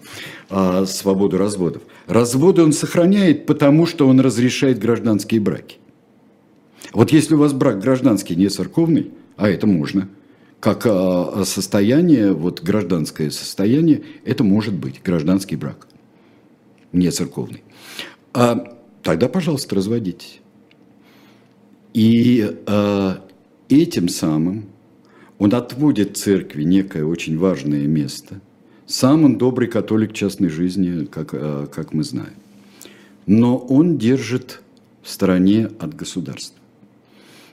[0.49, 1.81] а свободу разводов.
[2.07, 5.77] Разводы он сохраняет, потому что он разрешает гражданские браки.
[6.93, 10.07] Вот если у вас брак гражданский, не церковный, а это можно,
[10.61, 15.87] как а, состояние, вот гражданское состояние, это может быть гражданский брак,
[16.93, 17.63] не церковный.
[18.33, 20.39] А тогда, пожалуйста, разводитесь.
[21.95, 23.25] И а,
[23.69, 24.67] этим самым
[25.39, 28.39] он отводит церкви некое очень важное место.
[28.85, 32.35] Сам он добрый католик частной жизни, как, а, как мы знаем.
[33.25, 34.61] Но он держит
[35.01, 36.60] в стороне от государства.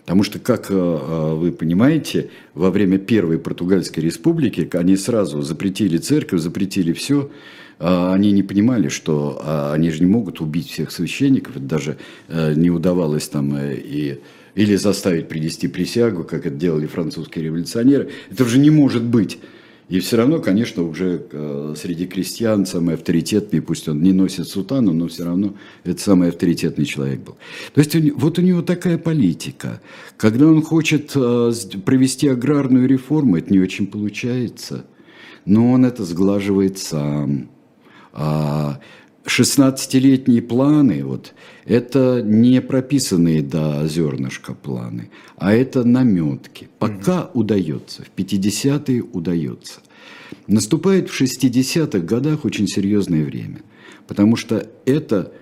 [0.09, 6.41] Потому что, как а, вы понимаете, во время Первой Португальской Республики они сразу запретили церковь,
[6.41, 7.31] запретили все,
[7.79, 11.99] а, они не понимали, что а, они же не могут убить всех священников, даже
[12.29, 14.21] э, не удавалось там э, и
[14.55, 18.09] или заставить принести присягу, как это делали французские революционеры.
[18.31, 19.39] Это уже не может быть.
[19.89, 24.93] И все равно, конечно, уже э, среди крестьян самый авторитетный, пусть он не носит сутану,
[24.93, 27.37] но все равно это самый авторитетный человек был.
[27.73, 29.81] То есть вот у него такая политика.
[30.19, 34.85] Когда он хочет провести аграрную реформу, это не очень получается.
[35.47, 37.49] Но он это сглаживает сам.
[39.29, 46.69] 16-летние а планы, вот, это не прописанные до зернышка планы, а это наметки.
[46.79, 49.81] Пока mm удается, в 50-е удается.
[50.47, 53.61] Наступает в 60-х годах очень серьезное время,
[54.07, 55.33] потому что это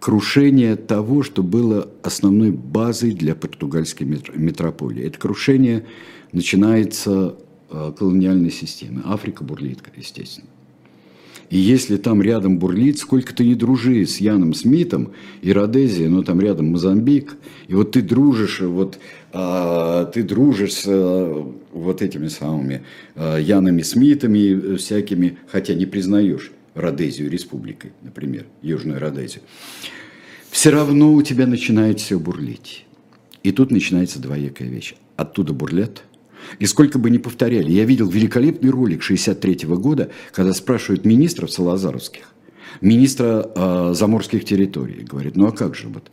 [0.00, 5.04] крушение того, что было основной базой для португальской метрополии.
[5.04, 5.86] Это крушение
[6.32, 7.36] начинается
[7.70, 9.02] э, колониальной системы.
[9.04, 10.48] Африка бурлит, естественно.
[11.52, 16.22] И если там рядом бурлит, сколько ты не дружи с Яном Смитом и Родезией, но
[16.22, 17.36] там рядом Мозамбик,
[17.68, 18.98] и вот ты дружишь, вот
[19.34, 22.84] а, ты дружишь с а, вот этими самыми
[23.16, 29.42] а, Янами Смитами всякими, хотя не признаешь Родезию республикой, например, Южную Родезию,
[30.50, 32.86] все равно у тебя начинает все бурлить.
[33.42, 34.94] И тут начинается двоякая вещь.
[35.18, 36.04] Оттуда бурлят–
[36.58, 41.50] и сколько бы ни повторяли, я видел великолепный ролик 63 -го года, когда спрашивают министров
[41.50, 42.24] Салазаровских,
[42.80, 46.10] министра э, заморских территорий, говорит, ну а как же вот,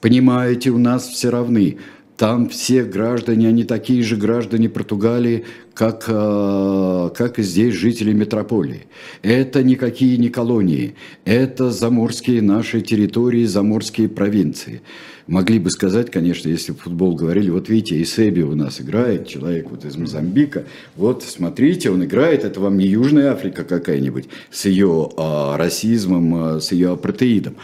[0.00, 1.78] понимаете, у нас все равны,
[2.16, 5.44] там все граждане, они такие же граждане Португалии,
[5.74, 8.86] как, э, как и здесь жители метрополии.
[9.22, 10.94] Это никакие не колонии,
[11.24, 14.82] это заморские наши территории, заморские провинции
[15.26, 19.70] могли бы сказать, конечно, если в футбол говорили, вот видите, Исеби у нас играет, человек
[19.70, 20.64] вот из Мозамбика,
[20.96, 26.60] вот смотрите, он играет, это вам не Южная Африка какая-нибудь с ее а, расизмом, а,
[26.60, 27.56] с ее апартеидом.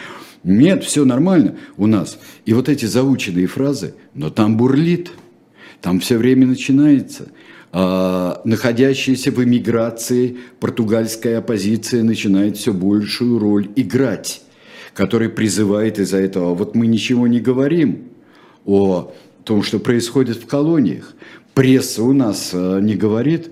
[0.43, 2.19] Нет, все нормально у нас.
[2.47, 5.13] И вот эти заученные фразы, но там бурлит,
[5.81, 7.29] там все время начинается.
[7.73, 14.43] А, находящаяся в эмиграции португальская оппозиция начинает все большую роль играть
[14.95, 18.11] который призывает из-за этого, вот мы ничего не говорим
[18.65, 19.13] о
[19.45, 21.15] том, что происходит в колониях.
[21.55, 23.51] Пресса у нас э, не говорит.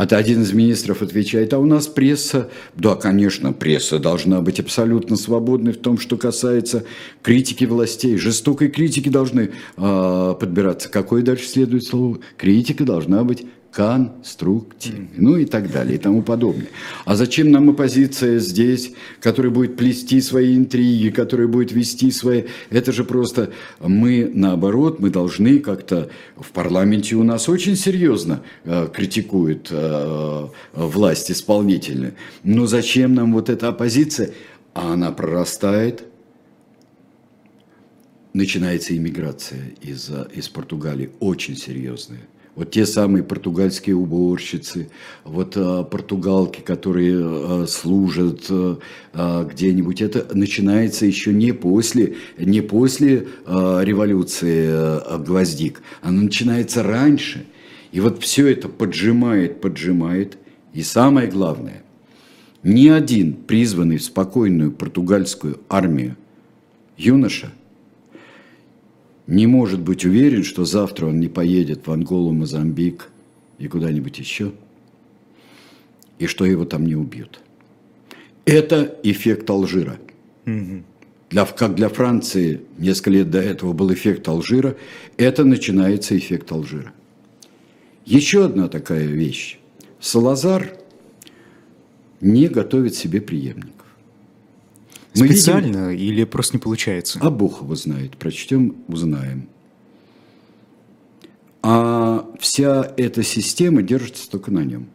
[0.00, 5.14] А один из министров отвечает, а у нас пресса, да, конечно, пресса должна быть абсолютно
[5.16, 6.84] свободной в том, что касается
[7.20, 8.16] критики властей.
[8.16, 10.88] Жестокой критики должны э, подбираться.
[10.88, 12.20] Какое дальше следует слово?
[12.38, 16.68] Критика должна быть конструктивный, ну и так далее, и тому подобное.
[17.04, 22.44] А зачем нам оппозиция здесь, которая будет плести свои интриги, которая будет вести свои...
[22.70, 26.10] Это же просто мы, наоборот, мы должны как-то...
[26.36, 32.14] В парламенте у нас очень серьезно э, критикуют э, власть исполнительную.
[32.42, 34.32] Но зачем нам вот эта оппозиция?
[34.74, 36.02] А она прорастает,
[38.32, 42.26] начинается иммиграция из, из Португалии, очень серьезная
[42.60, 44.90] вот те самые португальские уборщицы,
[45.24, 53.28] вот а, португалки, которые а, служат а, где-нибудь, это начинается еще не после, не после
[53.48, 57.46] революции гвоздик, оно начинается раньше.
[57.92, 60.36] И вот все это поджимает, поджимает.
[60.74, 61.82] И самое главное,
[62.62, 66.14] ни один призванный в спокойную португальскую армию
[66.98, 67.52] юноша–
[69.30, 73.10] не может быть уверен, что завтра он не поедет в Анголу, Мозамбик
[73.58, 74.52] и куда-нибудь еще,
[76.18, 77.40] и что его там не убьют.
[78.44, 79.98] Это эффект Алжира.
[81.30, 84.76] Для, как для Франции несколько лет до этого был эффект Алжира,
[85.16, 86.92] это начинается эффект Алжира.
[88.04, 89.58] Еще одна такая вещь.
[90.00, 90.76] Салазар
[92.20, 93.79] не готовит себе преемника.
[95.16, 96.14] Мы Специально видим...
[96.14, 97.18] или просто не получается?
[97.20, 98.16] А Бог его знает.
[98.16, 99.48] Прочтем, узнаем.
[101.62, 104.86] А вся эта система держится только на нем.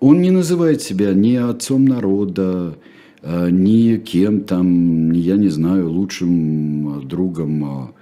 [0.00, 2.78] Он не называет себя ни отцом народа,
[3.22, 7.94] а, ни кем там, я не знаю, лучшим другом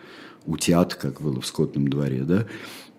[0.47, 2.47] утят, как было в скотном дворе, да,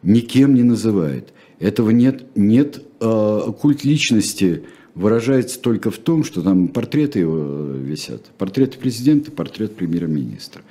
[0.01, 1.33] никем не называет.
[1.59, 4.63] Этого нет, нет э, культ личности
[4.95, 8.25] выражается только в том, что там портреты его висят.
[8.37, 10.61] Портрет президента, портрет премьер-министра.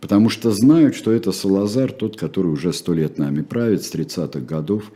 [0.00, 4.40] Потому что знают, что это Салазар, тот, который уже сто лет нами правит, с 30-х
[4.40, 4.92] годов.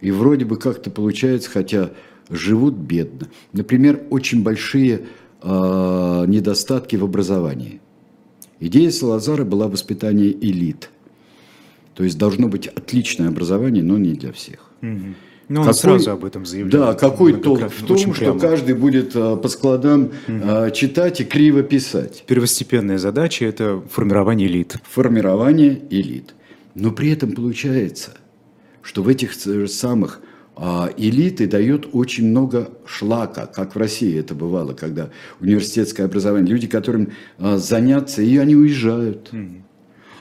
[0.00, 1.90] И вроде бы как-то получается, хотя
[2.30, 3.28] живут бедно.
[3.52, 5.02] Например, очень большие
[5.42, 7.80] э, недостатки в образовании.
[8.60, 10.90] Идея Салазара была воспитание элит.
[11.94, 14.70] То есть должно быть отличное образование, но не для всех.
[14.82, 15.14] Угу.
[15.50, 16.72] Но он сразу об этом заявляет.
[16.72, 20.70] Да, какой толк в том, что каждый будет а, по складам угу.
[20.72, 22.24] читать и криво писать.
[22.26, 24.76] Первостепенная задача– это формирование элит.
[24.88, 26.34] Формирование элит.
[26.74, 28.12] Но при этом получается,
[28.80, 29.32] что в этих
[29.68, 30.20] самых
[30.62, 36.66] а, элиты дает очень много шлака, как в России это бывало, когда университетское образование, люди,
[36.66, 39.30] которым а, заняться, и они уезжают.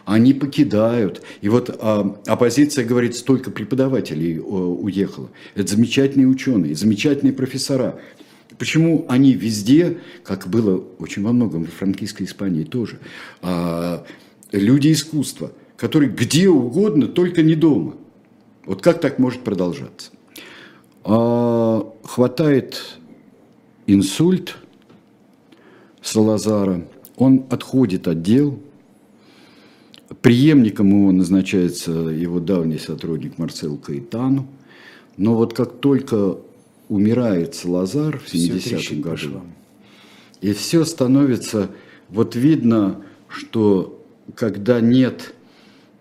[0.10, 1.22] Они покидают.
[1.42, 5.30] И вот а, оппозиция говорит, столько преподавателей уехало.
[5.54, 8.00] Это замечательные ученые, замечательные профессора.
[8.58, 12.98] Почему они везде, как было очень во многом в франкийской Испании тоже,
[14.52, 17.94] люди искусства, которые где угодно, только не дома.
[18.66, 20.10] Вот как так может продолжаться?
[21.04, 22.98] А, хватает
[23.86, 24.58] инсульт
[26.02, 26.82] Салазара,
[27.16, 28.60] он отходит от дел,
[30.22, 34.48] преемником его назначается его давний сотрудник Марсел Каэтану,
[35.18, 36.38] но вот как только
[36.88, 39.42] умирает Салазар в 70-м году,
[40.42, 41.70] и все становится,
[42.10, 44.04] вот видно, что
[44.36, 45.34] когда нет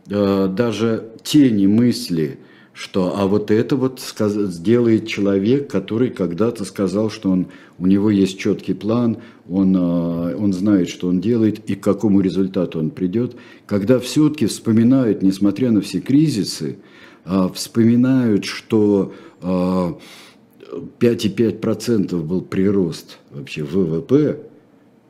[0.09, 2.39] э, даже тени мысли–
[2.79, 4.35] что а вот это вот сказ...
[4.35, 9.17] сделает человек, который когда-то сказал, что он, у него есть четкий план,
[9.49, 13.35] он, а, он знает, что он делает и к какому результату он придет.
[13.67, 16.79] Когда все-таки вспоминают, несмотря на все кризисы,
[17.25, 24.39] а, вспоминают, что 5,5% а, был прирост вообще ВВП,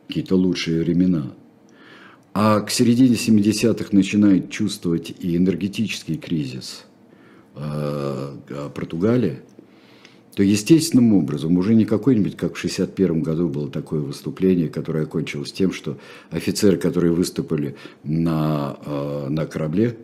[0.06, 1.34] какие-то лучшие времена,
[2.32, 6.86] а к середине 70-х начинает чувствовать и энергетический кризис–
[8.74, 9.42] Португалия,
[10.38, 15.50] то естественным образом, уже не какой-нибудь, как в 1961 году было такое выступление, которое окончилось
[15.50, 15.98] тем, что
[16.30, 19.98] офицеры, которые выступили на, э, на корабле,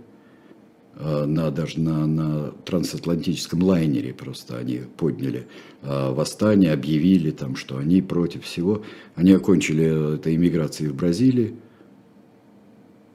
[0.97, 5.47] э, на, даже на, на трансатлантическом лайнере просто они подняли
[5.83, 8.83] восстание, объявили там, что они против всего.
[9.15, 11.55] Они окончили это иммиграцией в Бразилии,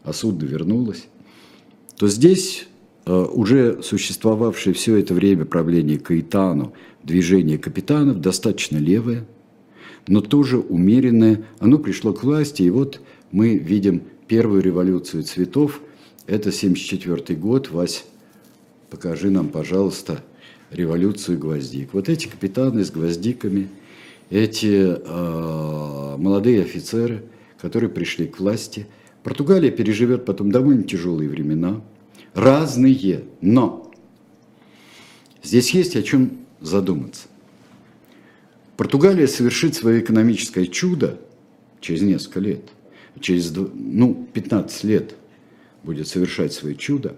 [0.04, 1.08] а судно вернулось.
[1.98, 2.69] То здесь Э,
[3.10, 9.26] уже существовавшее все это время правление Каэтану, движение капитанов, достаточно левое,
[10.08, 11.46] но тоже умеренное.
[11.60, 13.02] Оно пришло к власти, и вот
[13.32, 15.82] мы видим первую революцию цветов.
[16.28, 17.72] Это 1974 год.
[17.72, 18.06] Вась,
[18.92, 20.24] покажи нам, пожалуйста,
[20.70, 21.94] революцию гвоздик.
[21.94, 23.70] Вот эти капитаны с гвоздиками,
[24.30, 27.24] эти э, молодые офицеры,
[27.60, 28.86] которые пришли к власти.
[29.24, 31.82] Португалия переживет потом довольно тяжелые времена–
[32.34, 33.26] разные.
[33.42, 33.92] Но
[35.44, 37.28] здесь есть о чем задуматься.
[38.78, 41.20] Португалия совершит свое экономическое чудо
[41.82, 42.70] через несколько лет.
[43.20, 45.16] Через ну, 15 лет
[45.84, 47.16] будет совершать свое чудо,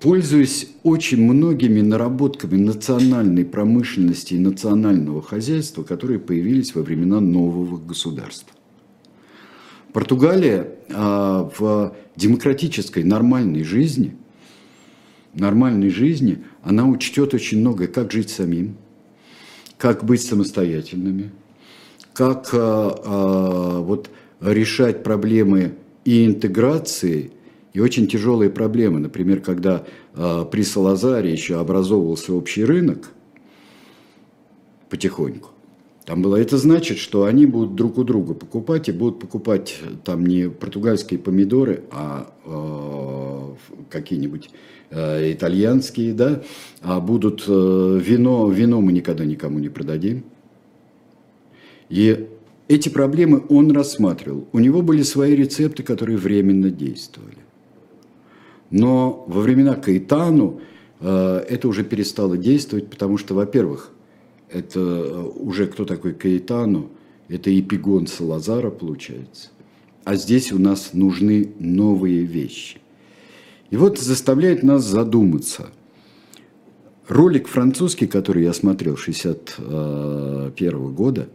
[0.00, 8.53] пользуясь очень многими наработками национальной промышленности и национального хозяйства, которые появились во времена нового государства.
[9.94, 14.16] Португалия а, в демократической нормальной жизни,
[15.34, 18.76] нормальной жизни, она учтет очень многое, как жить самим,
[19.78, 21.30] как быть самостоятельными,
[22.12, 27.30] как а, а, вот решать проблемы и интеграции,
[27.72, 28.98] и очень тяжелые проблемы.
[28.98, 33.12] Например, когда а, при Салазаре еще образовывался общий рынок
[34.90, 35.50] потихоньку,
[36.04, 36.36] там было.
[36.36, 41.18] Это значит, что они будут друг у друга покупать и будут покупать там не португальские
[41.18, 43.54] помидоры, а э,
[43.90, 44.50] какие-нибудь
[44.90, 46.42] э, итальянские, да,
[46.82, 50.24] а будут э, вино, вино мы никогда никому не продадим.
[51.88, 52.28] И
[52.68, 54.46] эти проблемы он рассматривал.
[54.52, 57.38] У него были свои рецепты, которые временно действовали.
[58.70, 60.60] Но во времена Каэтану
[61.00, 63.93] э, это уже перестало действовать, потому что, во-первых,
[64.50, 66.90] это э, уже кто такой Каэтану,
[67.28, 69.50] это эпигон Салазара получается.
[70.04, 72.78] А здесь у нас нужны новые вещи.
[73.70, 75.70] И вот заставляет нас задуматься.
[77.08, 81.28] Ролик французский, который я смотрел 61 года,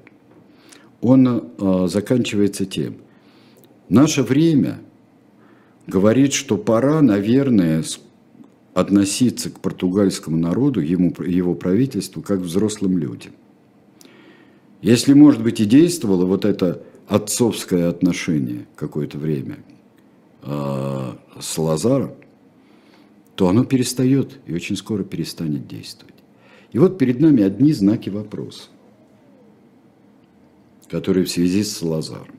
[1.02, 2.98] он э, заканчивается тем.
[3.88, 4.80] Наше время
[5.88, 7.84] говорит, что пора, наверное,
[8.74, 13.34] относиться к португальскому народу, ему, его правительству, как взрослым людям.
[14.82, 19.60] Если, может быть, и действовало вот это отцовское отношение какое-то время
[20.44, 22.12] э, с Лазаром,
[23.36, 26.16] то оно перестает и очень скоро перестанет действовать.
[26.72, 28.64] И вот перед нами одни знаки вопроса,
[30.90, 32.36] которые в связи с Лазаром.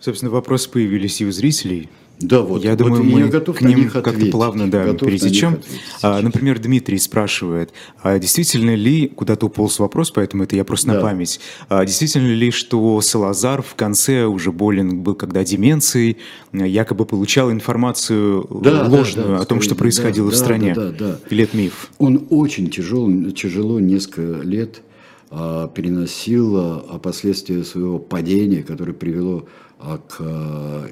[0.00, 1.88] Собственно, вопросы появились и у зрителей.
[2.20, 2.64] Да, вот.
[2.64, 5.60] Я вот думаю, мы я готов к ним как-то плавно да, пересечем.
[6.02, 10.94] А, например, Дмитрий спрашивает, а действительно ли, куда-то уполз вопрос, поэтому это я просто да.
[10.94, 16.18] на память, а действительно ли, что Салазар в конце уже болен был когда деменцией,
[16.52, 20.74] якобы получал информацию да, ложную да, да, о том, что происходило да, в стране?
[20.74, 21.18] Да, да, да.
[21.30, 21.90] Или это миф?
[21.98, 24.82] Он очень тяжел, тяжело несколько лет
[25.30, 29.46] а, переносил а, последствия своего падения, которое привело
[29.78, 30.20] а, к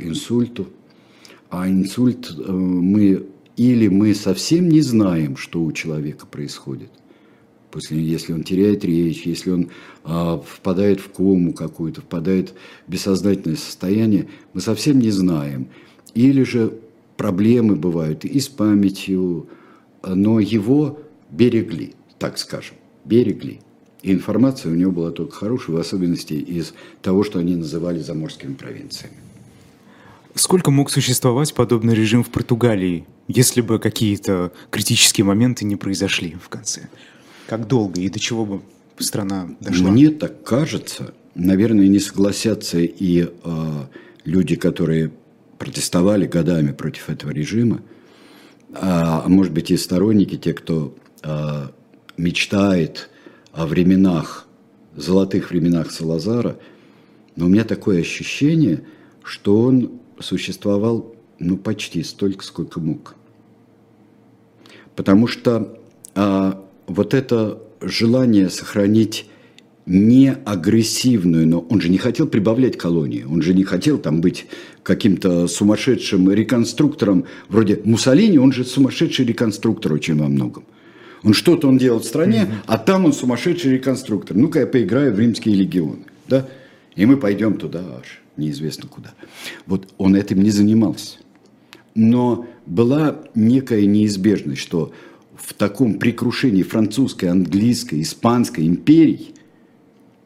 [0.01, 0.68] инсульту
[1.51, 3.26] а инсульт э, мы
[3.57, 6.90] или мы совсем не знаем, что у человека происходит.
[7.70, 9.70] После, если он теряет речь, если он
[10.05, 12.55] а, впадает в кому какую-то, впадает
[12.86, 15.68] в бессознательное состояние, мы совсем не знаем.
[16.14, 16.78] Или же
[17.16, 19.49] проблемы бывают и с памятью,
[20.03, 23.61] но его берегли, так скажем, берегли.
[24.03, 28.55] И информация у него была только хорошая, в особенности из того, что они называли заморскими
[28.55, 29.16] провинциями.
[30.37, 36.51] Сколько мог существовать подобный режим в Португалии, если бы какие-то критические моменты не произошли в
[36.51, 36.91] конце?
[37.47, 38.61] Как долго и до чего бы
[38.99, 39.91] страна дошла?
[39.91, 43.84] Мне так кажется, наверное, не согласятся и э,
[44.26, 45.11] люди, которые
[45.57, 47.80] протестовали годами против этого режима,
[48.74, 51.68] а, а может быть и сторонники, те, кто э,
[52.18, 53.09] мечтает
[53.53, 54.47] о временах,
[54.97, 56.59] золотых временах Салазара,
[57.37, 58.82] но у меня такое ощущение,
[59.22, 63.14] что он существовал ну, почти столько, сколько мог.
[64.95, 65.79] Потому что
[66.14, 69.27] а, вот это желание сохранить
[69.85, 74.47] не агрессивную, но он же не хотел прибавлять колонии, он же не хотел там быть
[74.83, 80.64] каким-то сумасшедшим реконструктором, вроде Муссолини, он же сумасшедший реконструктор очень во многом.
[81.23, 82.64] Он что-то он делал в стране, mm-hmm.
[82.67, 84.37] а там он сумасшедший реконструктор.
[84.37, 86.49] Ну-ка я поиграю в римские легионы, да?
[86.97, 89.14] И мы пойдем туда аж неизвестно куда.
[89.66, 91.18] Вот он этим не занимался.
[91.94, 94.92] Но была некая неизбежность, что
[95.36, 99.34] в таком прикрушении французской, английской, испанской империй,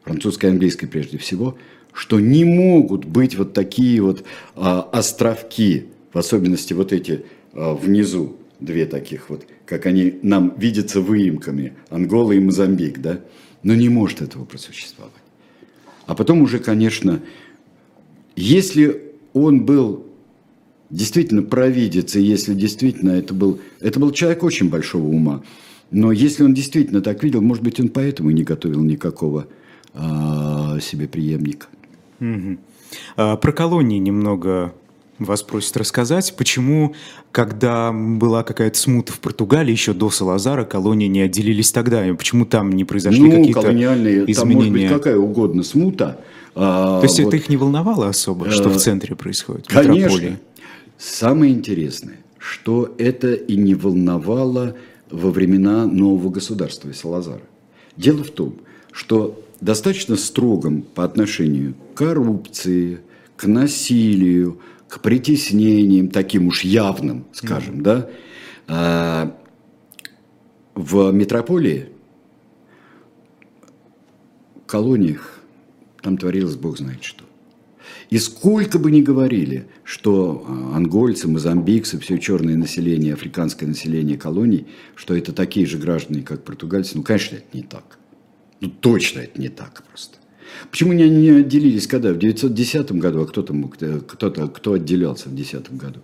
[0.03, 1.57] французской и английской прежде всего,
[1.93, 8.37] что не могут быть вот такие вот а, островки, в особенности вот эти а, внизу,
[8.61, 13.21] две таких вот, как они нам видятся выемками, Ангола и Мозамбик, да,
[13.63, 15.13] но не может этого просуществовать.
[16.07, 17.21] А потом уже, конечно,
[18.37, 20.07] если он был
[20.91, 25.43] действительно провидец, и если действительно это был, это был человек очень большого ума,
[25.91, 29.47] но если он действительно так видел, может быть, он поэтому и не готовил никакого
[29.95, 31.67] а, себе преемника.
[32.21, 32.59] Угу.
[33.17, 34.75] А, про колонии немного
[35.25, 36.95] вас просят рассказать, почему,
[37.33, 42.47] когда была какая-то смута в Португалии, еще до Салазара, колонии не отделились тогда, и почему
[42.47, 44.35] там не произошли ну, какие-то изменения?
[44.35, 46.21] Там может быть какая угодно смута,
[46.55, 47.29] а, То есть вот.
[47.29, 49.95] это их не волновало особо, что в центре происходит, в Конечно.
[49.95, 50.39] Метрополии?
[50.99, 54.77] Самое интересное, что это и не волновало
[55.11, 57.43] во времена нового государства Салазара.
[57.97, 58.57] Дело в том,
[58.93, 63.01] что достаточно строгом по отношению к коррупции,
[63.37, 64.59] к насилию,
[64.91, 67.83] к притеснениям, таким уж явным, скажем, mm-hmm.
[67.83, 68.11] да,
[68.67, 69.37] а,
[70.75, 71.89] в метрополии,
[74.67, 75.41] колониях
[76.03, 77.25] там творилось бог знает что.
[78.09, 84.67] И сколько бы ни говорили, что а, ангольцы, мозамбикцы, все черное население, африканское население колоний,
[84.97, 87.99] что это такие же граждане, как португальцы, ну, конечно, это не так.
[88.61, 90.19] Ну, точно это не так просто.
[90.71, 92.13] Почему они не отделились когда?
[92.13, 96.01] В 910 году, а кто-то мог, э, кто-то, кто отделялся в 10 году?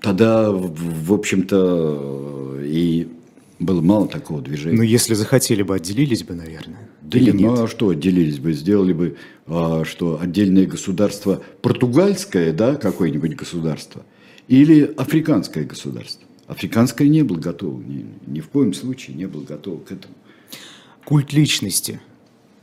[0.00, 3.08] Тогда, в общем-то, и
[3.58, 4.76] было мало такого движения.
[4.76, 6.88] Ну, если захотели бы, отделились бы, наверное.
[7.02, 8.54] Да Или нет, ну а что отделились бы?
[8.54, 9.16] Сделали бы,
[9.46, 14.06] а, что отдельное государство португальское, да, какое-нибудь государство,
[14.48, 16.26] или африканское государство.
[16.46, 20.14] Африканское не было готово, ни, ни в коем случае не было готово к этому.
[21.10, 22.00] Культ личности.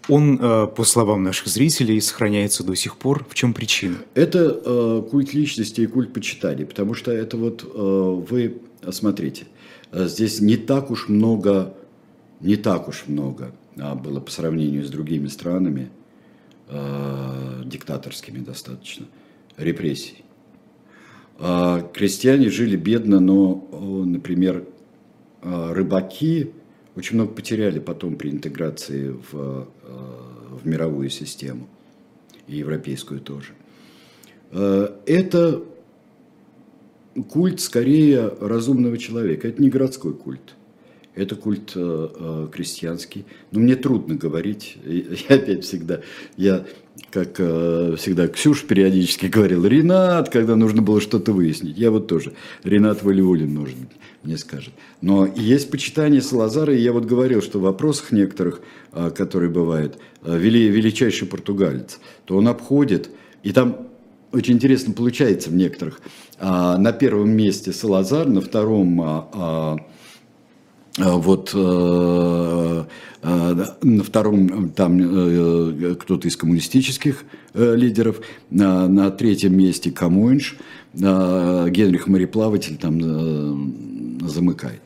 [0.08, 3.26] Он, э, по словам наших зрителей, сохраняется до сих пор.
[3.30, 3.98] В чем причина?
[4.14, 9.48] Это э, культ личности и культ почитания, потому что это вот э, вы, смотрите,
[9.92, 11.74] здесь не так уж много,
[12.40, 15.90] не так уж много а, было по сравнению с другими странами
[17.66, 19.08] диктаторскими достаточно,
[19.58, 20.24] репрессий.
[21.38, 23.68] Крестьяне жили бедно, но,
[24.06, 24.66] например,
[25.42, 26.52] рыбаки
[26.98, 29.66] очень много потеряли потом при интеграции в, э,
[30.62, 31.70] в мировую систему,
[32.48, 33.54] и европейскую тоже.
[34.52, 35.64] Э, это
[37.30, 40.56] культ скорее разумного человека, это не городской культ.
[41.18, 43.26] Это культ э, э, крестьянский.
[43.52, 44.78] Но мне трудно говорить.
[44.86, 46.02] Я опять всегда,
[46.38, 46.66] я
[47.10, 51.78] как э, всегда Ксюш периодически говорил, Ренат, когда нужно было что-то выяснить.
[51.78, 52.34] Я вот тоже.
[52.64, 53.90] Ренат Валиулин, может быть,
[54.24, 54.74] мне скажет.
[55.02, 58.62] Но есть почитание Салазара, и я вот говорил, что в вопросах некоторых,
[58.94, 63.10] э, которые бывают, э, вели, величайший португалец, то он обходит,
[63.42, 63.88] и там
[64.32, 66.02] очень интересно получается в некоторых.
[66.40, 69.78] А, на первом месте Салазар, на втором а, а,
[70.98, 72.84] вот э,
[73.22, 77.24] э, на втором там э, кто-то из коммунистических
[77.54, 80.58] лидеров, на третьем месте Камуинш,
[80.94, 84.82] Генрих Мореплаватель там замыкает.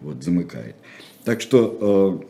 [0.00, 0.76] Вот, замыкает.
[1.24, 2.22] Так что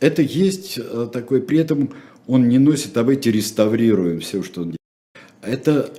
[0.00, 0.78] это есть
[1.12, 1.90] такой, при этом
[2.26, 4.78] он не носит, давайте реставрируем все, что он делает.
[5.42, 5.90] Это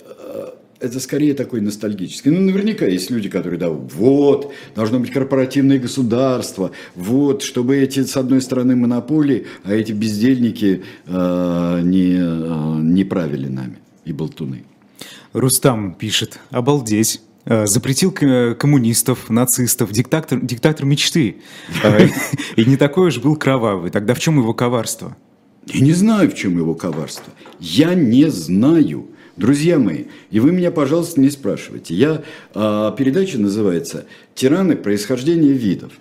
[0.79, 2.31] это скорее такой ностальгический.
[2.31, 8.17] Ну, наверняка есть люди, которые, да, вот, должно быть корпоративное государство, вот, чтобы эти, с
[8.17, 14.63] одной стороны, монополии, а эти бездельники э, не, э, не правили нами и болтуны.
[15.33, 17.21] Рустам пишет, обалдеть.
[17.45, 21.37] Э, запретил коммунистов, нацистов, диктатор, диктатор мечты.
[21.83, 22.07] Э,
[22.55, 23.91] и не такой уж был кровавый.
[23.91, 25.15] Тогда в чем его коварство?
[25.67, 27.33] Я не знаю, в чем его коварство.
[27.59, 29.07] Я не знаю.
[29.37, 31.93] Друзья мои, и вы меня, пожалуйста, не спрашивайте.
[31.93, 32.23] Я,
[32.53, 34.77] а, передача называется «Тираны.
[34.77, 35.91] Происхождение видов».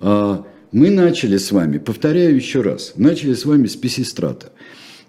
[0.00, 4.52] А, мы начали с вами, повторяю еще раз, начали с вами с Песистрата,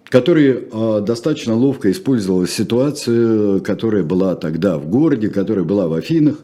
[0.10, 6.36] который а, достаточно ловко использовал ситуацию, которая была тогда в городе, которая была в Афинах.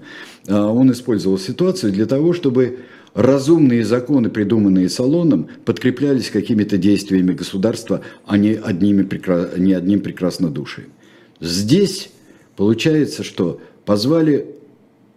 [0.47, 2.79] А, он использовал ситуацию для того, чтобы
[3.13, 9.05] разумные законы, придуманные Салоном, подкреплялись какими-то действиями государства, а не, одними,
[9.57, 10.95] не одним прекраснодушием.
[11.39, 12.09] Здесь
[12.55, 14.55] получается, что позвали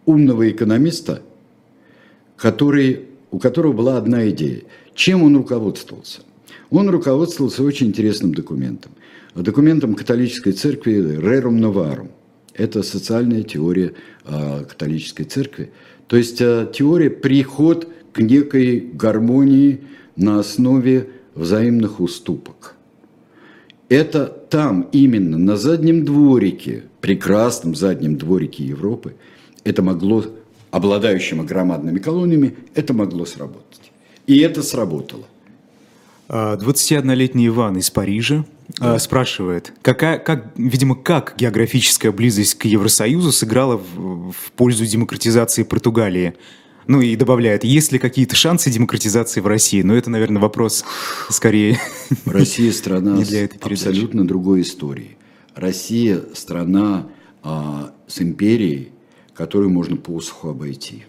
[0.05, 1.23] умного экономиста,
[2.37, 4.63] который, у которого была одна идея.
[4.95, 6.21] Чем он руководствовался?
[6.71, 8.93] Он руководствовался очень интересным документом.
[9.35, 12.11] Документом католической церкви «Rerum Novarum».
[12.55, 13.95] Это социальная теория
[14.25, 15.71] э, католической церкви.
[16.09, 19.83] То есть э, теория приход к некой гармонии
[20.17, 22.75] на основе взаимных уступок–
[23.89, 29.15] это там, именно на заднем дворике, прекрасном заднем дворике Европы,
[29.65, 30.25] это могло,
[30.71, 33.91] обладающим громадными колониями, это могло сработать.
[34.27, 35.25] И это сработало.
[36.29, 38.45] 21-летний а, Иван из Парижа
[38.79, 38.99] а, да.
[38.99, 46.35] спрашивает, какая, как, видимо, как географическая близость к Евросоюзу сыграла в, в пользу демократизации Португалии?
[46.89, 49.83] Ну и добавляет, есть ли какие-то шансы демократизации в России?
[49.83, 50.87] Но это, наверное, вопрос
[51.29, 51.79] скорее
[52.25, 55.19] Россия страна с абсолютно другой историей.
[55.55, 57.07] Россия страна
[57.43, 58.89] а, с империей,
[59.35, 61.05] которую можно посуху обойти.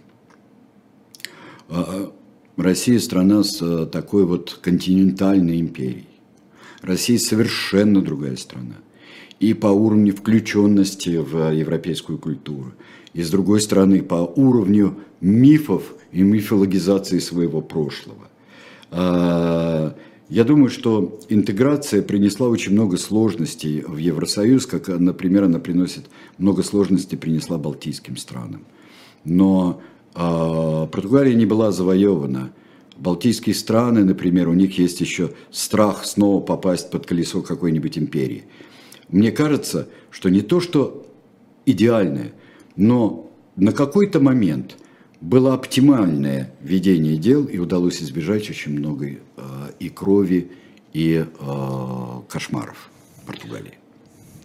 [1.69, 2.11] А,
[2.57, 6.09] Россия страна с а, такой вот континентальной империей.
[6.81, 8.75] Россия совершенно другая страна.
[9.39, 12.73] И по уровню включенности в европейскую культуру,
[13.13, 18.29] и с другой стороны по уровню мифов и мифологизации своего прошлого.
[18.91, 19.95] А,
[20.29, 26.05] я думаю, что интеграция принесла очень много сложностей в Евросоюз, как, например, она приносит
[26.37, 28.63] много сложностей принесла балтийским странам.
[29.25, 29.81] Но
[30.13, 30.19] э,
[30.91, 32.51] Португалия не была завоевана.
[32.95, 38.43] Балтийские страны, например, у них есть еще страх снова попасть под колесо какой-нибудь империи.
[39.09, 41.07] Мне кажется, что не то, что
[41.65, 42.33] идеальное,
[42.75, 44.77] но на какой-то момент
[45.21, 49.17] было оптимальное ведение дел, и удалось избежать очень много э,
[49.79, 50.51] и крови,
[50.93, 52.89] и э, кошмаров
[53.21, 53.73] в Португалии.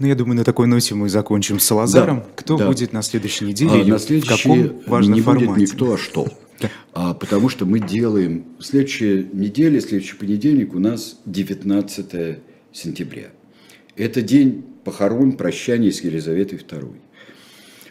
[0.01, 2.19] Ну, я думаю, на такой ноте мы закончим с Салазаром.
[2.19, 2.67] Да, Кто да.
[2.67, 3.83] будет на следующей неделе?
[3.83, 5.47] А, на следующей в каком важном не формате?
[5.47, 6.29] будет никто, а что.
[6.93, 8.45] А, потому что мы делаем...
[8.61, 12.39] Следующая неделя, следующий понедельник у нас 19
[12.73, 13.31] сентября.
[13.97, 16.95] Это день похорон, прощания с Елизаветой II.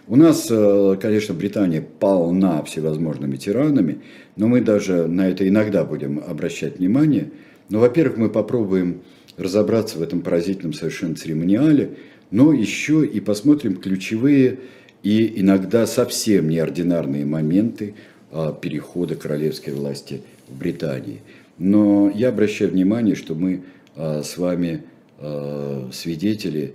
[0.08, 4.02] У нас, э, конечно, Британия полна всевозможными тиранами,
[4.36, 7.32] но мы даже на это иногда будем обращать внимание.
[7.70, 9.02] Но, во-первых, мы попробуем
[9.38, 11.92] разобраться в этом поразительном совершенно церемониале,
[12.32, 14.60] но еще и посмотрим ключевые
[15.04, 17.96] и иногда совсем неординарные моменты
[18.32, 21.22] а, перехода королевской власти в Британии.
[21.58, 23.64] Но я обращаю внимание, что мы
[23.96, 24.84] а, с вами
[25.20, 26.74] а, свидетели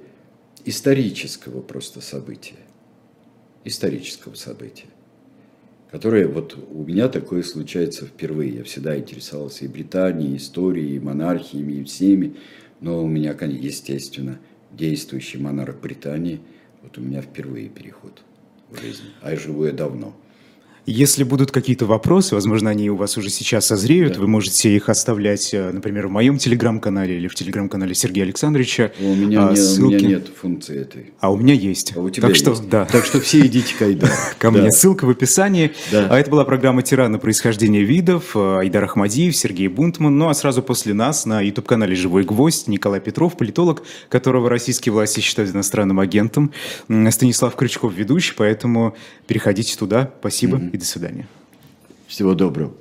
[0.64, 2.67] исторического просто события.
[3.64, 4.86] Исторического события.
[5.90, 8.56] Которое вот у меня такое случается впервые.
[8.56, 12.36] Я всегда интересовался и Британией, и историей, и монархиями, и всеми.
[12.80, 14.38] Но у меня, естественно,
[14.70, 16.40] действующий монарх Британии,
[16.82, 18.22] вот у меня впервые переход
[18.70, 19.06] в жизни.
[19.22, 20.14] А я живу я давно.
[20.90, 24.20] Если будут какие-то вопросы, возможно, они у вас уже сейчас созреют, да.
[24.20, 28.92] вы можете их оставлять, э, например, в моем телеграм-канале или в телеграм-канале Сергея Александровича.
[28.98, 29.96] У меня, а, не, ссылки...
[29.96, 31.12] у меня нет функции этой.
[31.20, 31.92] А у меня есть.
[31.94, 32.40] А у тебя так есть.
[32.40, 32.86] Что, да.
[32.86, 34.10] Так что все идите к Айдару.
[34.38, 34.72] Ко мне.
[34.72, 35.72] Ссылка в описании.
[35.92, 37.18] А это была программа «Тираны.
[37.18, 38.34] Происхождение видов».
[38.34, 40.16] Э, Айдар Ахмадиев, Сергей Бунтман.
[40.16, 45.20] Ну а сразу после нас на YouTube-канале «Живой гвоздь» Николай Петров, политолог, которого российские власти
[45.20, 46.50] считают иностранным агентом.
[47.10, 50.14] Станислав Крючков, ведущий, поэтому переходите туда.
[50.20, 51.26] Спасибо до свидания.
[52.06, 52.72] Всего доброго.